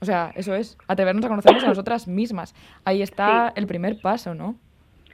O 0.00 0.04
sea, 0.04 0.32
eso 0.34 0.54
es, 0.54 0.78
atrevernos 0.86 1.24
a 1.24 1.28
conocernos 1.28 1.64
a 1.64 1.68
nosotras 1.68 2.08
mismas. 2.08 2.54
Ahí 2.84 3.02
está 3.02 3.52
el 3.56 3.66
primer 3.66 4.00
paso, 4.00 4.34
¿no? 4.34 4.56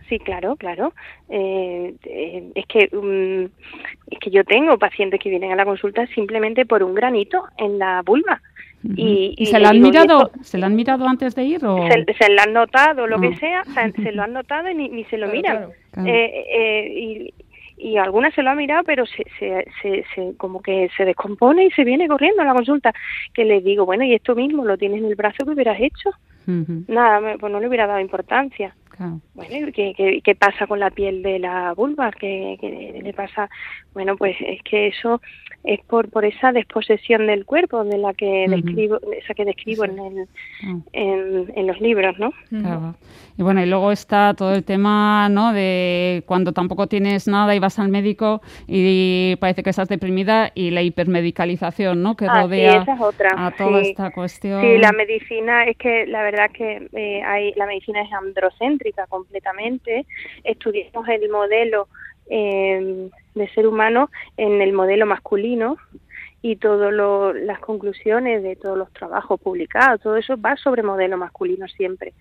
Sí, 0.09 0.19
claro, 0.21 0.57
claro. 0.57 0.93
Eh, 1.29 1.95
eh, 2.05 2.53
es 2.55 2.67
que 2.67 2.89
mm, 2.93 3.45
es 4.13 4.19
que 4.21 4.31
yo 4.31 4.45
tengo 4.45 4.79
pacientes 4.79 5.21
que 5.21 5.31
vienen 5.31 5.53
a 5.53 5.57
la 5.57 5.65
consulta 5.65 6.07
simplemente 6.09 6.65
por 6.65 6.83
un 6.83 6.95
granito 6.95 7.45
en 7.59 7.79
la 7.79 8.03
vulva. 8.03 8.41
y, 8.97 9.47
se 9.47 9.59
la 9.59 9.71
han 9.71 9.81
mirado 9.81 10.31
se 10.43 10.59
la 10.59 10.67
han 10.67 10.77
mirado 10.77 11.09
antes 11.09 11.35
de 11.35 11.43
ir 11.43 11.65
o 11.65 11.89
se, 11.89 12.05
se 12.13 12.29
la 12.31 12.45
han 12.45 12.53
notado 12.53 13.09
lo 13.09 13.19
que 13.19 13.35
sea 13.35 13.65
se, 13.65 14.13
lo 14.13 14.23
han 14.23 14.33
notado 14.33 14.71
y 14.71 14.75
ni, 14.75 15.03
se 15.05 15.17
lo 15.17 15.27
miran 15.27 15.71
Eh, 16.05 16.93
y, 16.95 17.35
y 17.79 17.97
algunas 17.99 18.35
se 18.35 18.43
lo 18.43 18.51
ha 18.51 18.55
mirado, 18.55 18.83
pero 18.85 19.05
se, 19.07 19.25
se, 19.39 20.05
se, 20.15 20.37
como 20.37 20.61
que 20.61 20.89
se 20.97 21.05
descompone 21.05 21.67
y 21.67 21.71
se 21.71 21.85
viene 21.85 22.09
corriendo 22.09 22.43
a 22.43 22.47
la 22.47 22.55
consulta. 22.55 22.93
Que 23.33 23.45
les 23.45 23.63
digo, 23.65 23.85
bueno, 23.85 24.05
y 24.05 24.15
esto 24.15 24.35
mismo 24.35 24.65
lo 24.65 24.79
tienes 24.79 24.99
en 24.99 25.07
el 25.07 25.15
brazo 25.15 25.45
que 25.45 25.53
hubieras 25.53 25.81
hecho. 25.81 26.11
Nada, 26.47 27.37
pues 27.41 27.53
no 27.53 27.59
le 27.59 27.67
hubiera 27.67 27.89
dado 27.89 27.99
importancia. 27.99 28.73
Bueno, 29.35 29.69
¿qué, 29.75 30.21
qué, 30.25 30.35
pasa 30.35 30.67
con 30.67 30.81
la 30.81 30.91
piel 30.91 31.23
de 31.23 31.39
la 31.39 31.75
vulva? 31.75 32.11
¿Qué, 32.13 32.57
¿Qué, 32.61 33.01
le 33.03 33.13
pasa? 33.13 33.51
Bueno, 33.93 34.17
pues 34.17 34.37
es 34.41 34.63
que 34.63 34.87
eso 34.87 35.21
es 35.67 35.81
por, 35.85 36.09
por 36.11 36.25
esa 36.25 36.53
desposesión 36.53 37.27
del 37.27 37.45
cuerpo 37.45 37.85
de 37.85 37.99
la 37.99 38.15
que 38.15 38.47
describo, 38.49 38.99
esa 39.13 39.35
que 39.35 39.45
describo 39.45 39.85
en, 39.85 39.99
el, 39.99 40.29
ah. 40.65 40.79
en, 40.93 41.53
en, 41.55 41.67
los 41.67 41.81
libros, 41.81 42.17
¿no? 42.19 42.33
Claro. 42.49 42.95
Y 43.37 43.43
bueno, 43.43 43.63
y 43.63 43.67
luego 43.67 43.91
está 43.93 44.33
todo 44.35 44.55
el 44.55 44.65
tema, 44.65 45.29
¿no? 45.29 45.53
De 45.53 46.23
cuando 46.27 46.53
tampoco 46.53 46.87
tienes 46.87 47.27
nada 47.27 47.55
y 47.55 47.59
vas 47.59 47.79
al 47.79 47.89
médico 47.89 48.41
y 48.67 49.37
parece 49.41 49.63
que 49.63 49.71
estás 49.71 49.89
deprimida 49.89 50.53
y 50.55 50.71
la 50.71 50.83
hipermedicalización, 50.83 52.03
¿no? 52.03 52.17
Que 52.17 52.29
rodea 52.29 52.87
a 53.37 53.51
toda 53.51 53.83
esta 53.83 54.13
cuestión. 54.13 54.63
Sí, 54.63 54.79
la 54.79 54.93
medicina 54.93 55.65
es 55.65 55.77
que 55.77 56.07
la 56.07 56.23
verdad 56.23 56.51
que 56.53 56.89
eh, 56.93 57.23
hay, 57.25 57.53
la 57.57 57.67
medicina 57.67 58.03
es 58.03 58.13
androcéntrica 58.13 59.07
completamente. 59.09 60.07
Estudiamos 60.45 61.09
el 61.09 61.29
modelo 61.29 61.89
eh, 62.29 63.09
de 63.35 63.49
ser 63.51 63.67
humano 63.67 64.11
en 64.37 64.61
el 64.63 64.73
modelo 64.73 65.07
masculino 65.07 65.77
y 66.43 66.57
todas 66.57 66.93
las 67.35 67.59
conclusiones 67.61 68.43
de 68.43 68.57
todos 68.57 68.79
los 68.79 68.93
trabajos 68.93 69.41
publicados, 69.41 70.01
todo 70.01 70.17
eso 70.17 70.37
va 70.41 70.57
sobre 70.57 70.83
modelo 70.83 71.17
masculino 71.17 71.67
siempre. 71.69 72.13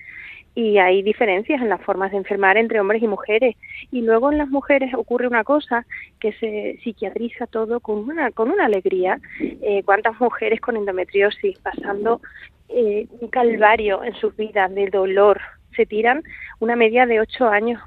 Y 0.56 0.78
hay 0.78 1.02
diferencias 1.04 1.62
en 1.62 1.68
las 1.68 1.82
formas 1.82 2.12
de 2.12 2.18
enfermar 2.18 2.56
entre 2.56 2.80
hombres 2.80 3.04
y 3.04 3.08
mujeres. 3.08 3.58
Y 3.91 4.02
luego 4.02 4.32
en 4.32 4.38
las 4.38 4.48
mujeres 4.48 4.94
ocurre 4.94 5.28
una 5.28 5.44
cosa 5.44 5.86
que 6.18 6.32
se 6.32 6.80
psiquiatriza 6.82 7.46
todo 7.46 7.82
con 7.82 8.10
una, 8.10 8.32
con 8.32 8.50
una 8.50 8.65
alegría. 8.65 9.20
Eh, 9.41 9.84
¿Cuántas 9.84 10.18
mujeres 10.20 10.62
con 10.62 10.78
endometriosis 10.78 11.60
pasando 11.60 12.22
eh, 12.70 13.08
un 13.20 13.28
calvario 13.28 14.04
en 14.04 14.15
sus 14.15 14.36
vidas 14.36 14.74
de 14.74 14.89
dolor, 14.89 15.39
se 15.76 15.86
tiran 15.86 16.24
una 16.60 16.76
media 16.76 17.06
de 17.06 17.20
ocho 17.20 17.48
años 17.48 17.82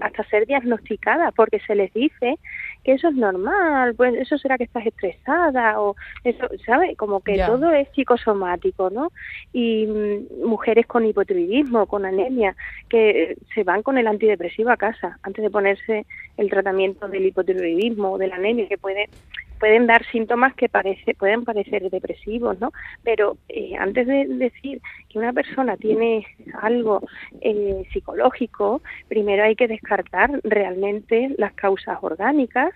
hasta 0.00 0.24
ser 0.24 0.46
diagnosticadas 0.46 1.32
porque 1.34 1.60
se 1.60 1.74
les 1.74 1.92
dice 1.92 2.38
que 2.84 2.92
eso 2.92 3.08
es 3.08 3.14
normal, 3.14 3.94
pues 3.94 4.14
eso 4.14 4.38
será 4.38 4.56
que 4.56 4.64
estás 4.64 4.86
estresada 4.86 5.80
o 5.80 5.96
eso, 6.24 6.48
¿sabes? 6.64 6.96
Como 6.96 7.20
que 7.20 7.38
todo 7.38 7.72
es 7.72 7.88
psicosomático, 7.94 8.90
¿no? 8.90 9.12
Y 9.52 9.86
mm, 9.86 10.46
mujeres 10.46 10.86
con 10.86 11.04
hipotiroidismo, 11.04 11.86
con 11.86 12.04
anemia, 12.04 12.54
que 12.88 13.36
se 13.54 13.64
van 13.64 13.82
con 13.82 13.98
el 13.98 14.06
antidepresivo 14.06 14.70
a 14.70 14.76
casa 14.76 15.18
antes 15.22 15.42
de 15.42 15.50
ponerse 15.50 16.06
el 16.36 16.50
tratamiento 16.50 17.08
del 17.08 17.26
hipotiroidismo 17.26 18.12
o 18.12 18.18
de 18.18 18.28
la 18.28 18.36
anemia 18.36 18.68
que 18.68 18.78
puede 18.78 19.08
pueden 19.58 19.86
dar 19.86 20.04
síntomas 20.06 20.54
que 20.54 20.68
parece, 20.68 21.14
pueden 21.14 21.44
parecer 21.44 21.90
depresivos, 21.90 22.58
¿no? 22.60 22.72
Pero 23.02 23.36
eh, 23.48 23.76
antes 23.78 24.06
de 24.06 24.26
decir 24.26 24.80
que 25.08 25.18
una 25.18 25.32
persona 25.32 25.76
tiene 25.76 26.26
algo 26.60 27.02
eh, 27.40 27.84
psicológico, 27.92 28.82
primero 29.08 29.44
hay 29.44 29.56
que 29.56 29.68
descartar 29.68 30.40
realmente 30.44 31.34
las 31.36 31.52
causas 31.54 31.98
orgánicas, 32.02 32.72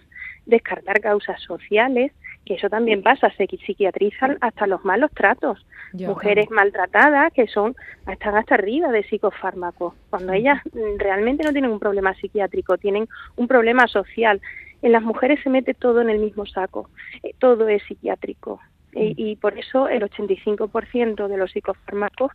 descartar 0.47 1.01
causas 1.01 1.41
sociales, 1.43 2.13
que 2.45 2.55
eso 2.55 2.69
también 2.69 3.03
pasa, 3.03 3.31
se 3.37 3.47
psiquiatrizan 3.47 4.39
hasta 4.41 4.67
los 4.67 4.85
malos 4.85 5.11
tratos. 5.13 5.65
Mujeres 5.93 6.51
maltratadas 6.51 7.33
que 7.33 7.47
son 7.47 7.77
están 8.11 8.35
hasta 8.35 8.55
arriba 8.55 8.91
de 8.91 9.05
psicofármacos, 9.05 9.95
cuando 10.11 10.33
ellas 10.33 10.59
realmente 10.97 11.45
no 11.45 11.53
tienen 11.53 11.71
un 11.71 11.79
problema 11.79 12.15
psiquiátrico, 12.15 12.79
tienen 12.79 13.07
un 13.37 13.47
problema 13.47 13.87
social 13.87 14.41
en 14.83 14.93
las 14.93 15.03
mujeres 15.03 15.41
se 15.43 15.51
mete 15.51 15.75
todo 15.75 16.01
en 16.01 16.11
el 16.11 16.19
mismo 16.19 16.45
saco, 16.47 16.91
eh, 17.23 17.35
todo 17.39 17.69
es 17.69 17.83
psiquiátrico. 17.85 18.61
Eh, 18.95 19.15
y 19.17 19.37
por 19.37 19.59
eso 19.59 19.89
el 19.89 20.03
85% 20.03 21.27
de 21.27 21.37
los 21.39 21.53
psicofármacos 21.53 22.33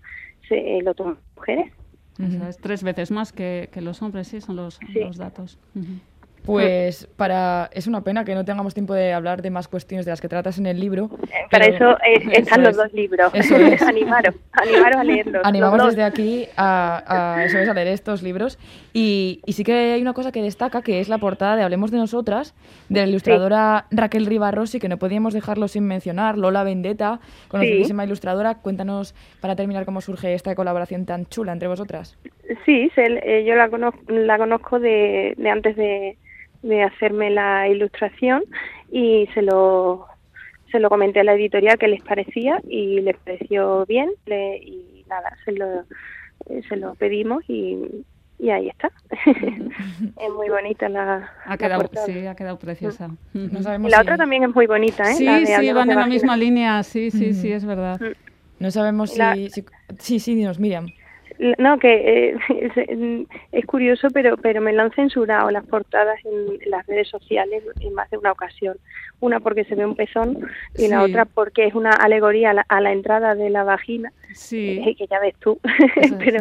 se 0.50 0.78
eh, 0.78 0.82
lo 0.82 0.96
toman 0.96 1.20
mujeres. 1.36 1.72
es 2.18 2.58
tres 2.58 2.82
veces 2.82 3.12
más 3.12 3.32
que, 3.32 3.70
los 3.76 4.02
hombres, 4.02 4.30
sí, 4.30 4.42
son 4.42 4.56
los, 4.56 4.80
los 4.96 5.18
datos. 5.18 5.60
Pues 6.48 7.10
para 7.18 7.70
es 7.74 7.88
una 7.88 8.06
pena 8.06 8.24
que 8.24 8.34
no 8.34 8.46
tengamos 8.46 8.74
tiempo 8.74 8.94
de 8.94 9.12
hablar 9.12 9.42
de 9.42 9.50
más 9.52 9.68
cuestiones 9.68 10.06
de 10.06 10.14
las 10.14 10.22
que 10.22 10.30
tratas 10.30 10.58
en 10.58 10.66
el 10.66 10.80
libro. 10.80 11.10
Para 11.52 11.66
eso, 11.66 11.98
eh, 11.98 12.24
están 12.32 12.64
los 12.64 12.78
dos 12.78 12.94
libros. 12.94 13.30
Eso 13.34 13.56
animaros, 13.86 14.34
animaros 14.54 14.96
a 14.96 15.04
leerlos. 15.04 15.42
Animamos 15.44 15.88
desde 15.88 16.04
aquí 16.04 16.48
a, 16.56 17.44
eso 17.46 17.58
es, 17.60 17.68
a 17.68 17.74
leer 17.74 17.90
estos 17.90 18.24
libros. 18.24 18.58
Y, 18.94 19.42
sí 19.50 19.66
que 19.66 19.74
hay 19.94 20.02
una 20.02 20.14
cosa 20.14 20.32
que 20.32 20.42
destaca, 20.42 20.82
que 20.82 21.02
es 21.02 21.10
la 21.10 21.18
portada 21.18 21.58
de 21.58 21.64
Hablemos 21.64 21.92
de 21.92 21.98
Nosotras, 21.98 22.56
de 22.88 23.02
la 23.02 23.08
ilustradora 23.08 23.86
Raquel 23.92 24.26
Ribarrosi, 24.26 24.80
que 24.80 24.88
no 24.88 24.96
podíamos 24.96 25.34
dejarlo 25.34 25.68
sin 25.68 25.86
mencionar, 25.86 26.38
Lola 26.38 26.64
Vendetta, 26.64 27.20
conocidísima 27.50 28.06
ilustradora. 28.06 28.56
Cuéntanos, 28.56 29.16
para 29.42 29.58
terminar, 29.58 29.84
cómo 29.84 30.00
surge 30.00 30.34
esta 30.34 30.56
colaboración 30.56 31.06
tan 31.06 31.26
chula 31.26 31.52
entre 31.52 31.68
vosotras. 31.68 32.18
Sí, 32.66 32.90
eh, 32.96 33.44
yo 33.46 33.56
la 33.56 33.70
conozco, 33.70 34.00
la 34.08 34.38
conozco 34.38 34.80
de 34.80 35.36
antes 35.52 35.76
de 35.76 36.16
de 36.62 36.84
hacerme 36.84 37.30
la 37.30 37.68
ilustración 37.68 38.44
y 38.92 39.28
se 39.34 39.42
lo 39.42 40.08
se 40.72 40.80
lo 40.80 40.90
comenté 40.90 41.22
a 41.22 41.24
la 41.24 41.34
editorial 41.34 41.78
que 41.78 41.88
les 41.88 42.02
parecía 42.04 42.60
y 42.68 43.00
les 43.02 43.16
pareció 43.18 43.86
bien 43.86 44.12
y 44.28 45.06
nada 45.08 45.36
se 45.46 45.54
lo 45.54 45.84
se 46.68 46.76
lo 46.76 46.96
pedimos 46.96 47.44
y, 47.48 48.06
y 48.40 48.50
ahí 48.50 48.70
está. 48.70 48.92
Es 49.26 50.34
muy 50.34 50.50
bonita 50.50 50.90
la 50.90 51.32
ha 51.46 51.58
quedado 51.58 51.90
sí 52.06 52.26
ha 52.26 52.36
quedado 52.36 52.60
preciosa. 52.60 53.10
No 53.34 53.62
sabemos 53.62 53.90
la 53.92 54.02
otra 54.02 54.18
también 54.18 54.44
es 54.44 54.54
muy 54.54 54.68
bonita 54.68 55.04
¿eh? 55.04 55.16
sí 55.16 55.28
sí 55.46 55.72
van 55.74 55.90
en 55.90 55.98
la 55.98 56.08
misma 56.08 56.38
línea 56.38 56.84
sí 56.84 57.12
sí 57.12 57.34
sí 57.34 57.52
es 57.52 57.66
verdad. 57.66 58.00
No 58.60 58.72
sabemos 58.72 59.12
si, 59.12 59.50
si, 59.50 59.66
sí 60.00 60.20
sí 60.20 60.36
dinos 60.36 60.60
Miriam 60.60 60.88
no, 61.58 61.78
que 61.80 62.30
eh, 62.30 62.38
es, 63.52 63.66
curioso, 63.66 64.10
pero 64.14 64.38
pero 64.38 64.62
me 64.62 64.74
lo 64.74 64.84
han 64.84 64.92
censurado 64.92 65.52
las 65.52 65.66
portadas 65.66 66.20
en, 66.26 66.70
las 66.70 66.86
redes 66.88 67.10
sociales 67.10 67.64
en 67.80 67.94
más 67.94 68.10
de 68.10 68.18
una 68.18 68.32
ocasión. 68.32 68.78
Una 69.20 69.40
porque 69.40 69.64
se 69.66 69.76
ve 69.76 69.86
un 69.86 69.96
pezón 69.96 70.38
y 70.76 70.88
la 70.88 71.02
otra 71.02 71.26
porque 71.26 71.66
es 71.66 71.74
una 71.74 71.92
alegoría 71.92 72.54
a 72.68 72.82
la, 72.82 72.92
entrada 72.92 73.34
de 73.34 73.50
la 73.50 73.64
vagina, 73.64 74.14
sí. 74.34 74.80
Eh, 74.86 74.96
que 74.96 75.08
ya 75.08 75.20
ves 75.20 75.34
tú. 75.40 75.60
pero 76.20 76.40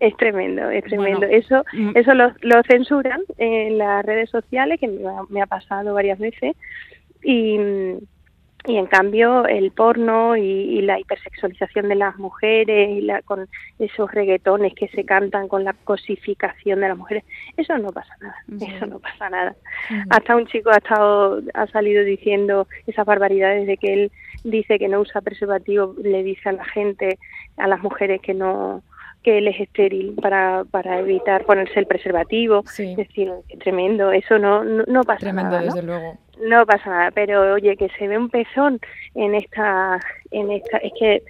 es 0.00 0.16
tremendo, 0.16 0.70
es 0.70 0.84
tremendo. 0.84 1.26
eso 1.26 1.64
mm. 1.72 1.90
eso 1.94 2.14
lo, 2.14 2.32
lo, 2.40 2.62
censuran 2.62 3.20
en 3.36 3.76
las 3.78 4.04
redes 4.04 4.30
sociales, 4.30 4.80
que 4.80 4.88
me 5.28 5.42
ha 5.42 5.46
pasado 5.46 5.92
varias 5.92 6.18
veces. 6.18 6.56
Y 7.22 7.58
y 8.66 8.76
en 8.76 8.86
cambio 8.86 9.46
el 9.46 9.72
porno 9.72 10.36
y, 10.36 10.80
la 10.82 10.98
hipersexualización 10.98 11.88
de 11.88 11.94
las 11.94 12.16
mujeres 12.18 12.90
y 12.90 13.00
la, 13.02 13.22
con 13.22 13.48
esos 13.78 14.10
reggaetones 14.10 14.74
que 14.74 14.88
se 14.88 15.04
cantan 15.04 15.48
con 15.48 15.64
la 15.64 15.72
cosificación 15.84 16.80
de 16.80 16.88
las 16.88 16.98
mujeres 16.98 17.24
eso 17.56 17.76
no 17.78 17.92
pasa 17.92 18.14
nada 18.20 18.36
eso 18.60 18.86
no 18.86 18.98
pasa 18.98 19.30
nada. 19.30 19.56
Hasta 20.10 20.36
un 20.36 20.46
chico 20.46 20.70
ha 20.70 20.78
estado 20.78 21.40
ha 21.54 21.66
salido 21.68 22.04
diciendo 22.04 22.66
esas 22.86 23.06
barbaridades 23.06 23.66
de 23.66 23.76
que 23.76 23.92
él 23.92 24.12
dice 24.44 24.78
que 24.78 24.88
no 24.88 25.00
usa 25.00 25.20
preservativo 25.20 25.94
le 26.02 26.22
dice 26.22 26.48
a 26.48 26.52
la 26.52 26.64
gente 26.64 27.18
a 27.56 27.68
las 27.68 27.82
mujeres 27.82 28.20
que 28.20 28.34
no 28.34 28.82
que 29.24 29.38
él 29.38 29.48
es 29.48 29.58
estéril 29.58 30.14
para, 30.20 30.64
para 30.70 31.00
evitar 31.00 31.44
ponerse 31.44 31.80
el 31.80 31.86
preservativo. 31.86 32.62
Es 32.78 32.96
decir, 32.96 33.32
tremendo, 33.60 34.12
eso 34.12 34.38
no, 34.38 34.62
no, 34.62 35.02
pasa 35.02 35.32
nada. 35.32 35.48
Tremendo, 35.48 35.74
desde 35.74 35.82
luego. 35.82 36.18
No 36.46 36.66
pasa 36.66 36.90
nada, 36.90 37.10
pero 37.10 37.54
oye, 37.54 37.76
que 37.76 37.88
se 37.98 38.06
ve 38.06 38.18
un 38.18 38.28
pezón 38.28 38.80
en 39.14 39.34
esta, 39.34 39.98
en 40.30 40.50
esta, 40.50 40.76
es 40.78 40.92
que 40.98 41.22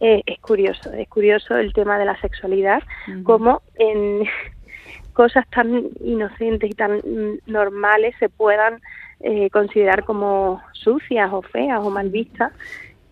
es, 0.00 0.38
curioso, 0.40 0.92
es 0.92 1.08
curioso 1.08 1.56
el 1.56 1.72
tema 1.72 1.98
de 1.98 2.04
la 2.04 2.20
sexualidad, 2.20 2.82
como 3.24 3.62
en 3.76 4.24
cosas 5.14 5.48
tan 5.48 5.88
inocentes 6.00 6.70
y 6.70 6.74
tan 6.74 7.00
normales 7.46 8.14
se 8.18 8.28
puedan 8.28 8.80
eh, 9.20 9.48
considerar 9.50 10.04
como 10.04 10.62
sucias 10.72 11.32
o 11.32 11.42
feas 11.42 11.80
o 11.80 11.90
mal 11.90 12.10
vistas 12.10 12.52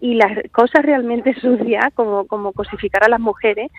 y 0.00 0.14
las 0.14 0.32
cosas 0.52 0.84
realmente 0.84 1.34
sucias 1.40 1.92
como, 1.94 2.26
como 2.26 2.52
cosificar 2.52 3.04
a 3.04 3.08
las 3.08 3.20
mujeres 3.20 3.70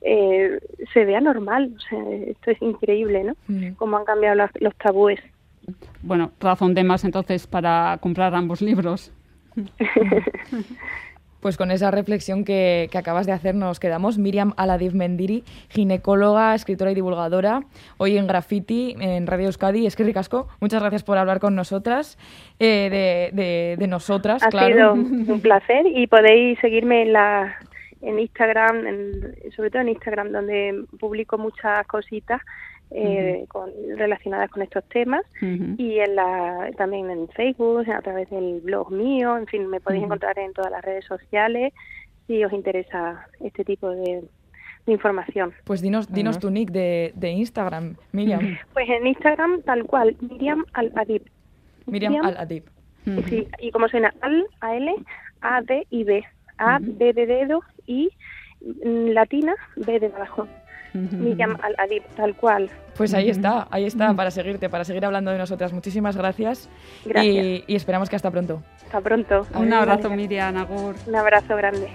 eh, 0.00 0.60
se 0.92 1.04
vea 1.04 1.20
normal. 1.20 1.74
O 1.76 1.80
sea, 1.80 2.10
esto 2.26 2.50
es 2.50 2.62
increíble, 2.62 3.24
¿no? 3.24 3.34
Mm. 3.48 3.74
Cómo 3.74 3.96
han 3.96 4.04
cambiado 4.04 4.48
los, 4.60 4.74
tabúes. 4.76 5.20
Bueno, 6.02 6.32
razón 6.40 6.74
de 6.74 6.84
más 6.84 7.04
entonces 7.04 7.46
para 7.46 7.98
comprar 8.00 8.34
ambos 8.34 8.60
libros. 8.60 9.12
Pues 11.44 11.58
con 11.58 11.70
esa 11.70 11.90
reflexión 11.90 12.42
que, 12.42 12.88
acabas 12.94 13.26
de 13.26 13.32
hacer 13.32 13.54
nos 13.54 13.78
quedamos. 13.78 14.16
Miriam 14.16 14.54
Aladiv 14.56 14.94
Mendiri, 14.94 15.44
ginecóloga, 15.68 16.54
escritora 16.54 16.90
y 16.90 16.94
divulgadora, 16.94 17.64
hoy 17.98 18.16
en 18.16 18.26
Graffiti, 18.26 18.96
en 18.98 19.26
Radio 19.26 19.48
Euskadi. 19.48 19.84
Es 19.84 19.94
que 19.94 20.04
ricasco, 20.04 20.48
muchas 20.62 20.80
gracias 20.80 21.02
por 21.02 21.18
hablar 21.18 21.40
con 21.40 21.54
nosotras, 21.54 22.16
eh, 22.58 23.30
de, 23.78 23.86
nosotras, 23.86 24.42
ha 24.42 24.48
claro. 24.48 24.94
sido 24.94 24.94
un 25.34 25.40
placer 25.42 25.84
y 25.86 26.06
podéis 26.06 26.58
seguirme 26.60 27.02
en 27.02 27.12
la 27.12 27.54
en 28.00 28.20
Instagram, 28.20 28.80
sobre 29.54 29.70
todo 29.70 29.82
en 29.82 29.90
Instagram, 29.90 30.32
donde 30.32 30.86
publico 30.98 31.36
muchas 31.36 31.86
cositas 31.86 32.40
eh, 32.96 33.46
con, 33.48 33.72
relacionadas 33.96 34.48
con 34.50 34.62
estos 34.62 34.84
temas 34.84 35.22
y 35.40 35.98
en 35.98 36.14
la, 36.14 36.70
también 36.76 37.10
en 37.10 37.28
Facebook, 37.28 37.90
a 37.90 38.00
través 38.02 38.30
del 38.30 38.60
blog 38.60 38.92
mío, 38.92 39.36
en 39.36 39.48
fin, 39.48 39.66
me 39.66 39.80
podéis 39.80 40.04
encontrar 40.04 40.38
en 40.38 40.52
todas 40.52 40.70
las 40.70 40.80
redes 40.82 41.04
sociales 41.04 41.72
si 42.28 42.44
os 42.44 42.52
interesa 42.52 43.26
este 43.40 43.64
tipo 43.64 43.90
de, 43.90 44.22
información. 44.86 45.52
Pues 45.64 45.80
dinos, 45.80 46.12
dinos 46.12 46.38
tu 46.38 46.50
nick 46.50 46.70
de, 46.70 47.12
de 47.16 47.30
Instagram, 47.30 47.96
Miriam. 48.12 48.58
Pues 48.74 48.88
en 48.88 49.06
Instagram 49.08 49.62
tal 49.62 49.86
cual, 49.86 50.16
Miriam 50.20 50.64
Al-Adib. 50.74 51.22
Miriam, 51.86 52.24
Al-Adib. 52.24 52.64
Sí, 53.28 53.48
y 53.58 53.70
como 53.72 53.88
suena 53.88 54.14
Al, 54.20 54.46
A-L, 54.60 54.94
A-D 55.40 55.86
y 55.90 56.04
B. 56.04 56.24
A, 56.58 56.78
B 56.80 57.12
de 57.12 57.26
dedo 57.26 57.60
y 57.86 58.10
latina, 58.84 59.54
B 59.74 59.98
de 59.98 60.10
Miriam 60.94 61.56
Al-Adib, 61.60 62.04
tal 62.16 62.34
cual. 62.36 62.70
Pues 62.96 63.12
ahí 63.12 63.28
está, 63.28 63.66
ahí 63.70 63.84
está, 63.84 64.14
para 64.14 64.30
seguirte, 64.30 64.68
para 64.70 64.84
seguir 64.84 65.04
hablando 65.04 65.32
de 65.32 65.38
nosotras. 65.38 65.72
Muchísimas 65.72 66.16
gracias. 66.16 66.68
Gracias. 67.04 67.64
Y, 67.66 67.74
esperamos 67.74 68.08
que 68.08 68.16
hasta 68.16 68.30
pronto. 68.30 68.62
Hasta 68.84 69.00
pronto. 69.00 69.46
Un 69.54 69.72
abrazo, 69.72 70.08
Miriam, 70.10 70.56
Agur. 70.56 70.94
Un 71.06 71.16
abrazo 71.16 71.56
grande. 71.56 71.88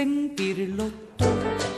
sentirlo 0.00 0.84
todo 1.16 1.69